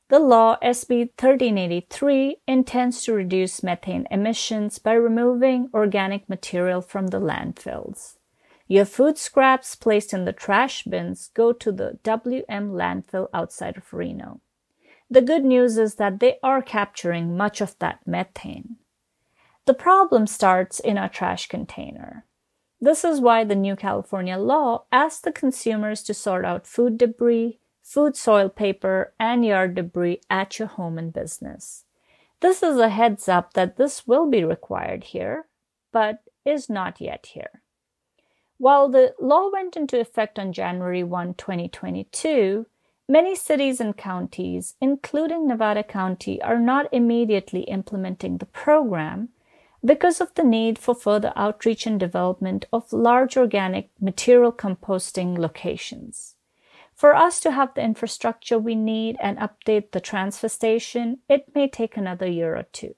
The 0.08 0.18
law, 0.18 0.56
SB 0.62 1.10
1383, 1.20 2.38
intends 2.48 3.04
to 3.04 3.12
reduce 3.12 3.62
methane 3.62 4.06
emissions 4.10 4.78
by 4.78 4.94
removing 4.94 5.68
organic 5.74 6.26
material 6.26 6.80
from 6.80 7.08
the 7.08 7.20
landfills. 7.20 8.16
Your 8.70 8.84
food 8.84 9.18
scraps 9.18 9.74
placed 9.74 10.12
in 10.14 10.26
the 10.26 10.32
trash 10.32 10.84
bins 10.84 11.32
go 11.34 11.52
to 11.52 11.72
the 11.72 11.98
WM 12.04 12.70
landfill 12.70 13.26
outside 13.34 13.76
of 13.76 13.92
Reno. 13.92 14.40
The 15.10 15.22
good 15.22 15.44
news 15.44 15.76
is 15.76 15.96
that 15.96 16.20
they 16.20 16.38
are 16.40 16.62
capturing 16.62 17.36
much 17.36 17.60
of 17.60 17.76
that 17.80 18.06
methane. 18.06 18.76
The 19.66 19.74
problem 19.74 20.28
starts 20.28 20.78
in 20.78 20.96
a 20.96 21.08
trash 21.08 21.48
container. 21.48 22.26
This 22.80 23.02
is 23.02 23.20
why 23.20 23.42
the 23.42 23.56
new 23.56 23.74
California 23.74 24.38
law 24.38 24.84
asks 24.92 25.20
the 25.20 25.32
consumers 25.32 26.04
to 26.04 26.14
sort 26.14 26.44
out 26.44 26.64
food 26.64 26.96
debris, 26.96 27.58
food 27.82 28.14
soil 28.14 28.48
paper, 28.48 29.14
and 29.18 29.44
yard 29.44 29.74
debris 29.74 30.20
at 30.30 30.60
your 30.60 30.68
home 30.68 30.96
and 30.96 31.12
business. 31.12 31.86
This 32.38 32.62
is 32.62 32.78
a 32.78 32.88
heads 32.88 33.28
up 33.28 33.54
that 33.54 33.78
this 33.78 34.06
will 34.06 34.30
be 34.30 34.44
required 34.44 35.02
here, 35.02 35.48
but 35.90 36.22
is 36.44 36.70
not 36.70 37.00
yet 37.00 37.30
here. 37.34 37.62
While 38.60 38.90
the 38.90 39.14
law 39.18 39.48
went 39.50 39.74
into 39.74 39.98
effect 39.98 40.38
on 40.38 40.52
January 40.52 41.02
1, 41.02 41.32
2022, 41.32 42.66
many 43.08 43.34
cities 43.34 43.80
and 43.80 43.96
counties, 43.96 44.74
including 44.82 45.48
Nevada 45.48 45.82
County, 45.82 46.42
are 46.42 46.58
not 46.58 46.86
immediately 46.92 47.62
implementing 47.62 48.36
the 48.36 48.44
program 48.44 49.30
because 49.82 50.20
of 50.20 50.34
the 50.34 50.44
need 50.44 50.78
for 50.78 50.94
further 50.94 51.32
outreach 51.36 51.86
and 51.86 51.98
development 51.98 52.66
of 52.70 52.92
large 52.92 53.34
organic 53.38 53.88
material 53.98 54.52
composting 54.52 55.38
locations. 55.38 56.34
For 56.94 57.16
us 57.16 57.40
to 57.40 57.52
have 57.52 57.72
the 57.72 57.82
infrastructure 57.82 58.58
we 58.58 58.74
need 58.74 59.16
and 59.22 59.38
update 59.38 59.92
the 59.92 60.00
transfer 60.00 60.50
station, 60.50 61.20
it 61.30 61.54
may 61.54 61.66
take 61.66 61.96
another 61.96 62.26
year 62.26 62.56
or 62.56 62.64
two. 62.64 62.94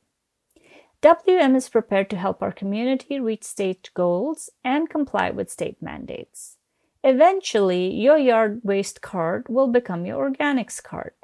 WM 1.03 1.57
is 1.57 1.69
prepared 1.69 2.09
to 2.11 2.17
help 2.17 2.41
our 2.41 2.53
community 2.53 3.19
reach 3.19 3.43
state 3.43 3.91
goals 3.93 4.51
and 4.63 4.89
comply 4.89 5.31
with 5.31 5.51
state 5.51 5.83
mandates. 5.83 6.59
Eventually, 7.03 7.93
your 7.93 8.17
yard 8.17 8.61
waste 8.63 9.03
card 9.03 9.49
will 9.49 9.67
become 9.67 10.07
your 10.07 10.31
organics 10.31 10.81
card, 10.81 11.15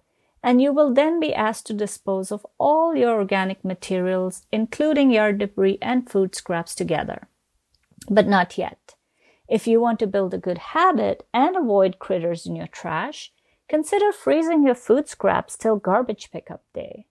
and 0.42 0.60
you 0.60 0.72
will 0.72 0.92
then 0.92 1.20
be 1.20 1.32
asked 1.32 1.68
to 1.68 1.74
dispose 1.74 2.32
of 2.32 2.44
all 2.58 2.96
your 2.96 3.14
organic 3.14 3.64
materials, 3.64 4.46
including 4.50 5.12
yard 5.12 5.38
debris 5.38 5.78
and 5.80 6.10
food 6.10 6.34
scraps, 6.34 6.74
together. 6.74 7.28
But 8.10 8.26
not 8.26 8.58
yet. 8.58 8.96
If 9.46 9.68
you 9.68 9.80
want 9.80 10.00
to 10.00 10.08
build 10.08 10.34
a 10.34 10.38
good 10.38 10.58
habit 10.58 11.24
and 11.32 11.56
avoid 11.56 12.00
critters 12.00 12.46
in 12.46 12.56
your 12.56 12.66
trash, 12.66 13.32
consider 13.68 14.10
freezing 14.10 14.64
your 14.64 14.74
food 14.74 15.08
scraps 15.08 15.56
till 15.56 15.76
garbage 15.76 16.32
pickup 16.32 16.64
day. 16.74 17.06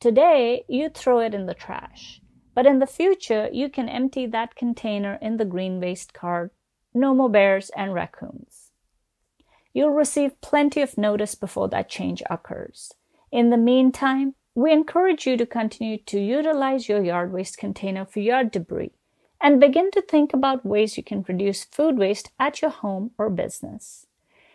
Today, 0.00 0.64
you 0.66 0.88
throw 0.88 1.18
it 1.18 1.34
in 1.34 1.44
the 1.44 1.52
trash, 1.52 2.22
but 2.54 2.64
in 2.64 2.78
the 2.78 2.86
future, 2.86 3.50
you 3.52 3.68
can 3.68 3.86
empty 3.86 4.24
that 4.24 4.54
container 4.54 5.18
in 5.20 5.36
the 5.36 5.44
green 5.44 5.78
waste 5.78 6.14
card. 6.14 6.52
No 6.94 7.14
more 7.14 7.28
bears 7.28 7.70
and 7.76 7.92
raccoons. 7.92 8.70
You'll 9.74 9.90
receive 9.90 10.40
plenty 10.40 10.80
of 10.80 10.96
notice 10.96 11.34
before 11.34 11.68
that 11.68 11.90
change 11.90 12.22
occurs. 12.30 12.94
In 13.30 13.50
the 13.50 13.58
meantime, 13.58 14.36
we 14.54 14.72
encourage 14.72 15.26
you 15.26 15.36
to 15.36 15.44
continue 15.44 15.98
to 15.98 16.18
utilize 16.18 16.88
your 16.88 17.04
yard 17.04 17.30
waste 17.30 17.58
container 17.58 18.06
for 18.06 18.20
yard 18.20 18.50
debris 18.50 18.92
and 19.38 19.60
begin 19.60 19.90
to 19.90 20.00
think 20.00 20.32
about 20.32 20.64
ways 20.64 20.96
you 20.96 21.02
can 21.02 21.26
reduce 21.28 21.64
food 21.64 21.98
waste 21.98 22.30
at 22.38 22.62
your 22.62 22.70
home 22.70 23.10
or 23.18 23.28
business. 23.28 24.06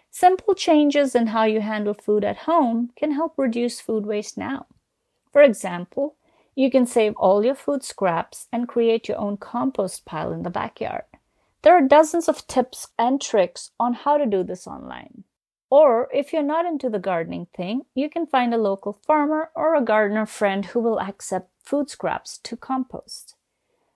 Simple 0.10 0.56
changes 0.56 1.14
in 1.14 1.28
how 1.28 1.44
you 1.44 1.62
handle 1.62 1.94
food 1.94 2.24
at 2.26 2.38
home 2.50 2.90
can 2.96 3.12
help 3.12 3.36
reduce 3.38 3.80
food 3.80 4.08
waste 4.08 4.40
now. 4.40 4.66
For 5.36 5.42
example, 5.42 6.16
you 6.56 6.72
can 6.72 6.86
save 6.86 7.14
all 7.18 7.44
your 7.44 7.56
food 7.56 7.84
scraps 7.84 8.48
and 8.54 8.70
create 8.70 9.10
your 9.10 9.18
own 9.18 9.36
compost 9.36 10.06
pile 10.06 10.32
in 10.32 10.44
the 10.44 10.50
backyard. 10.50 11.04
There 11.62 11.74
are 11.74 11.86
dozens 11.86 12.30
of 12.30 12.48
tips 12.48 12.88
and 12.98 13.20
tricks 13.20 13.72
on 13.78 13.96
how 13.96 14.18
to 14.18 14.26
do 14.26 14.44
this 14.44 14.66
online. 14.66 15.26
Or 15.70 16.08
if 16.14 16.32
you're 16.32 16.42
not 16.42 16.66
into 16.66 16.90
the 16.90 17.00
gardening 17.00 17.48
thing, 17.54 17.82
you 17.94 18.10
can 18.10 18.26
find 18.26 18.54
a 18.54 18.58
local 18.58 18.94
farmer 18.94 19.52
or 19.58 19.76
a 19.76 19.84
gardener 19.84 20.26
friend 20.26 20.68
who 20.68 20.80
will 20.80 21.02
accept 21.02 21.52
food 21.62 21.90
scraps 21.90 22.38
to 22.38 22.56
compost. 22.56 23.36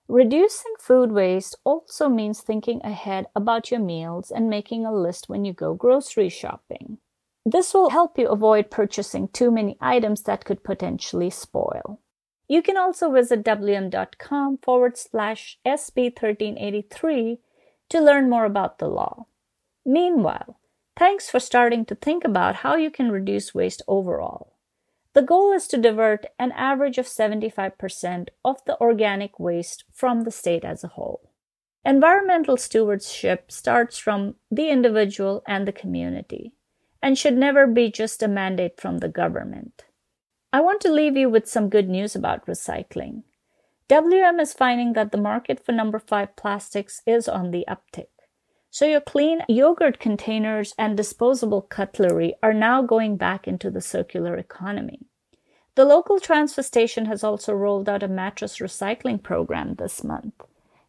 Reducing 0.08 0.74
food 0.78 1.10
waste 1.10 1.56
also 1.64 2.10
means 2.10 2.42
thinking 2.42 2.82
ahead 2.84 3.28
about 3.34 3.70
your 3.70 3.80
meals 3.80 4.30
and 4.30 4.50
making 4.50 4.84
a 4.84 4.92
list 4.94 5.30
when 5.30 5.46
you 5.46 5.54
go 5.54 5.72
grocery 5.72 6.28
shopping. 6.28 6.98
This 7.46 7.72
will 7.72 7.90
help 7.90 8.18
you 8.18 8.28
avoid 8.28 8.70
purchasing 8.70 9.28
too 9.28 9.50
many 9.50 9.78
items 9.80 10.22
that 10.22 10.44
could 10.44 10.62
potentially 10.62 11.30
spoil. 11.30 12.00
You 12.48 12.62
can 12.62 12.76
also 12.76 13.10
visit 13.10 13.44
wm.com 13.44 14.58
forward 14.58 14.98
slash 14.98 15.58
SB 15.64 16.10
1383 16.20 17.38
to 17.88 18.00
learn 18.00 18.28
more 18.28 18.44
about 18.44 18.78
the 18.78 18.88
law. 18.88 19.26
Meanwhile, 19.86 20.58
thanks 20.96 21.30
for 21.30 21.40
starting 21.40 21.86
to 21.86 21.94
think 21.94 22.24
about 22.24 22.56
how 22.56 22.76
you 22.76 22.90
can 22.90 23.10
reduce 23.10 23.54
waste 23.54 23.82
overall. 23.88 24.56
The 25.14 25.22
goal 25.22 25.52
is 25.52 25.66
to 25.68 25.78
divert 25.78 26.26
an 26.38 26.52
average 26.52 26.98
of 26.98 27.06
75% 27.06 28.28
of 28.44 28.64
the 28.66 28.78
organic 28.80 29.40
waste 29.40 29.84
from 29.92 30.22
the 30.24 30.30
state 30.30 30.64
as 30.64 30.84
a 30.84 30.88
whole. 30.88 31.30
Environmental 31.84 32.58
stewardship 32.58 33.50
starts 33.50 33.96
from 33.96 34.34
the 34.50 34.68
individual 34.68 35.42
and 35.46 35.66
the 35.66 35.72
community 35.72 36.52
and 37.02 37.16
should 37.16 37.36
never 37.36 37.66
be 37.66 37.90
just 37.90 38.22
a 38.22 38.28
mandate 38.28 38.80
from 38.80 38.98
the 38.98 39.08
government. 39.08 39.84
I 40.52 40.60
want 40.60 40.80
to 40.82 40.92
leave 40.92 41.16
you 41.16 41.30
with 41.30 41.48
some 41.48 41.68
good 41.68 41.88
news 41.88 42.16
about 42.16 42.46
recycling. 42.46 43.22
WM 43.88 44.38
is 44.40 44.52
finding 44.52 44.92
that 44.92 45.12
the 45.12 45.18
market 45.18 45.64
for 45.64 45.72
number 45.72 45.98
5 45.98 46.36
plastics 46.36 47.02
is 47.06 47.28
on 47.28 47.50
the 47.50 47.64
uptick. 47.68 48.08
So 48.70 48.84
your 48.84 49.00
clean 49.00 49.40
yogurt 49.48 49.98
containers 49.98 50.74
and 50.78 50.96
disposable 50.96 51.62
cutlery 51.62 52.34
are 52.42 52.54
now 52.54 52.82
going 52.82 53.16
back 53.16 53.48
into 53.48 53.70
the 53.70 53.80
circular 53.80 54.36
economy. 54.36 55.00
The 55.74 55.84
local 55.84 56.20
transfer 56.20 56.62
station 56.62 57.06
has 57.06 57.24
also 57.24 57.52
rolled 57.52 57.88
out 57.88 58.02
a 58.02 58.08
mattress 58.08 58.58
recycling 58.58 59.22
program 59.22 59.74
this 59.74 60.04
month. 60.04 60.34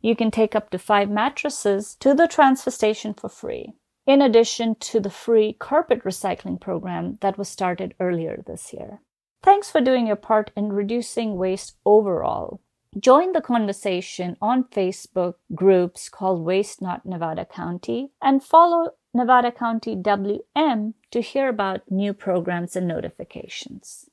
You 0.01 0.15
can 0.15 0.31
take 0.31 0.55
up 0.55 0.69
to 0.71 0.79
five 0.79 1.09
mattresses 1.09 1.95
to 1.99 2.13
the 2.13 2.27
transfer 2.27 2.71
station 2.71 3.13
for 3.13 3.29
free 3.29 3.73
in 4.05 4.21
addition 4.21 4.75
to 4.75 4.99
the 4.99 5.09
free 5.09 5.53
carpet 5.53 6.03
recycling 6.03 6.59
program 6.59 7.17
that 7.21 7.37
was 7.37 7.49
started 7.49 7.95
earlier 7.99 8.43
this 8.45 8.73
year. 8.73 9.01
Thanks 9.43 9.71
for 9.71 9.81
doing 9.81 10.07
your 10.07 10.15
part 10.15 10.51
in 10.55 10.73
reducing 10.73 11.35
waste 11.35 11.77
overall. 11.85 12.61
Join 12.99 13.31
the 13.31 13.41
conversation 13.41 14.35
on 14.41 14.65
Facebook 14.65 15.35
groups 15.55 16.09
called 16.09 16.41
Waste 16.41 16.81
Not 16.81 17.05
Nevada 17.05 17.45
County 17.45 18.11
and 18.21 18.43
follow 18.43 18.91
Nevada 19.13 19.51
County 19.51 19.95
WM 19.95 20.93
to 21.11 21.21
hear 21.21 21.47
about 21.47 21.89
new 21.89 22.13
programs 22.13 22.75
and 22.75 22.87
notifications. 22.87 24.10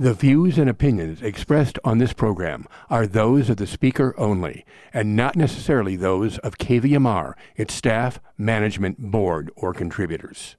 The 0.00 0.14
views 0.14 0.58
and 0.58 0.70
opinions 0.70 1.22
expressed 1.22 1.76
on 1.82 1.98
this 1.98 2.12
program 2.12 2.68
are 2.88 3.04
those 3.04 3.50
of 3.50 3.56
the 3.56 3.66
speaker 3.66 4.14
only, 4.16 4.64
and 4.94 5.16
not 5.16 5.34
necessarily 5.34 5.96
those 5.96 6.38
of 6.38 6.56
KVMR, 6.56 7.34
its 7.56 7.74
staff, 7.74 8.20
management, 8.36 9.00
board, 9.00 9.50
or 9.56 9.74
contributors. 9.74 10.54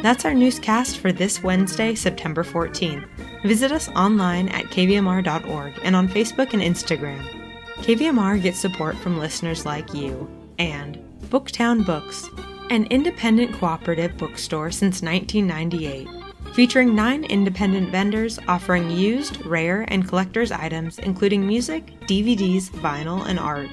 That's 0.00 0.24
our 0.24 0.32
newscast 0.32 0.96
for 0.96 1.12
this 1.12 1.42
Wednesday, 1.42 1.94
September 1.94 2.42
14th. 2.42 3.06
Visit 3.42 3.70
us 3.70 3.90
online 3.90 4.48
at 4.48 4.64
kvmr.org 4.70 5.78
and 5.84 5.94
on 5.94 6.08
Facebook 6.08 6.54
and 6.54 6.62
Instagram. 6.62 7.41
KVMR 7.82 8.40
gets 8.40 8.60
support 8.60 8.96
from 8.98 9.18
listeners 9.18 9.66
like 9.66 9.92
you 9.92 10.30
and 10.60 10.98
Booktown 11.24 11.84
Books, 11.84 12.28
an 12.70 12.86
independent 12.90 13.54
cooperative 13.54 14.16
bookstore 14.16 14.70
since 14.70 15.02
1998, 15.02 16.06
featuring 16.54 16.94
nine 16.94 17.24
independent 17.24 17.90
vendors 17.90 18.38
offering 18.46 18.88
used, 18.88 19.44
rare, 19.44 19.84
and 19.88 20.06
collector's 20.06 20.52
items 20.52 21.00
including 21.00 21.44
music, 21.44 21.98
DVDs, 22.02 22.70
vinyl, 22.70 23.26
and 23.26 23.40
art. 23.40 23.68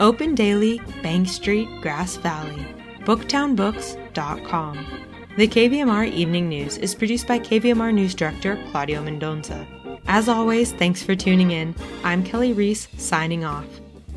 Open 0.00 0.34
daily, 0.34 0.80
Bank 1.00 1.28
Street, 1.28 1.68
Grass 1.82 2.16
Valley. 2.16 2.66
BooktownBooks.com. 3.04 4.86
The 5.36 5.46
KVMR 5.46 6.12
Evening 6.12 6.48
News 6.48 6.78
is 6.78 6.96
produced 6.96 7.28
by 7.28 7.38
KVMR 7.38 7.94
News 7.94 8.16
Director 8.16 8.60
Claudio 8.72 9.04
Mendonça. 9.04 9.81
As 10.14 10.28
always, 10.28 10.72
thanks 10.72 11.02
for 11.02 11.16
tuning 11.16 11.52
in. 11.52 11.74
I'm 12.04 12.22
Kelly 12.22 12.52
Reese, 12.52 12.86
signing 12.98 13.46
off. 13.46 13.64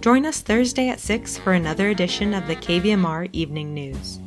Join 0.01 0.25
us 0.25 0.41
Thursday 0.41 0.89
at 0.89 0.99
6 0.99 1.38
for 1.38 1.53
another 1.53 1.89
edition 1.89 2.34
of 2.34 2.47
the 2.47 2.55
KVMR 2.58 3.29
Evening 3.31 3.73
News. 3.73 4.19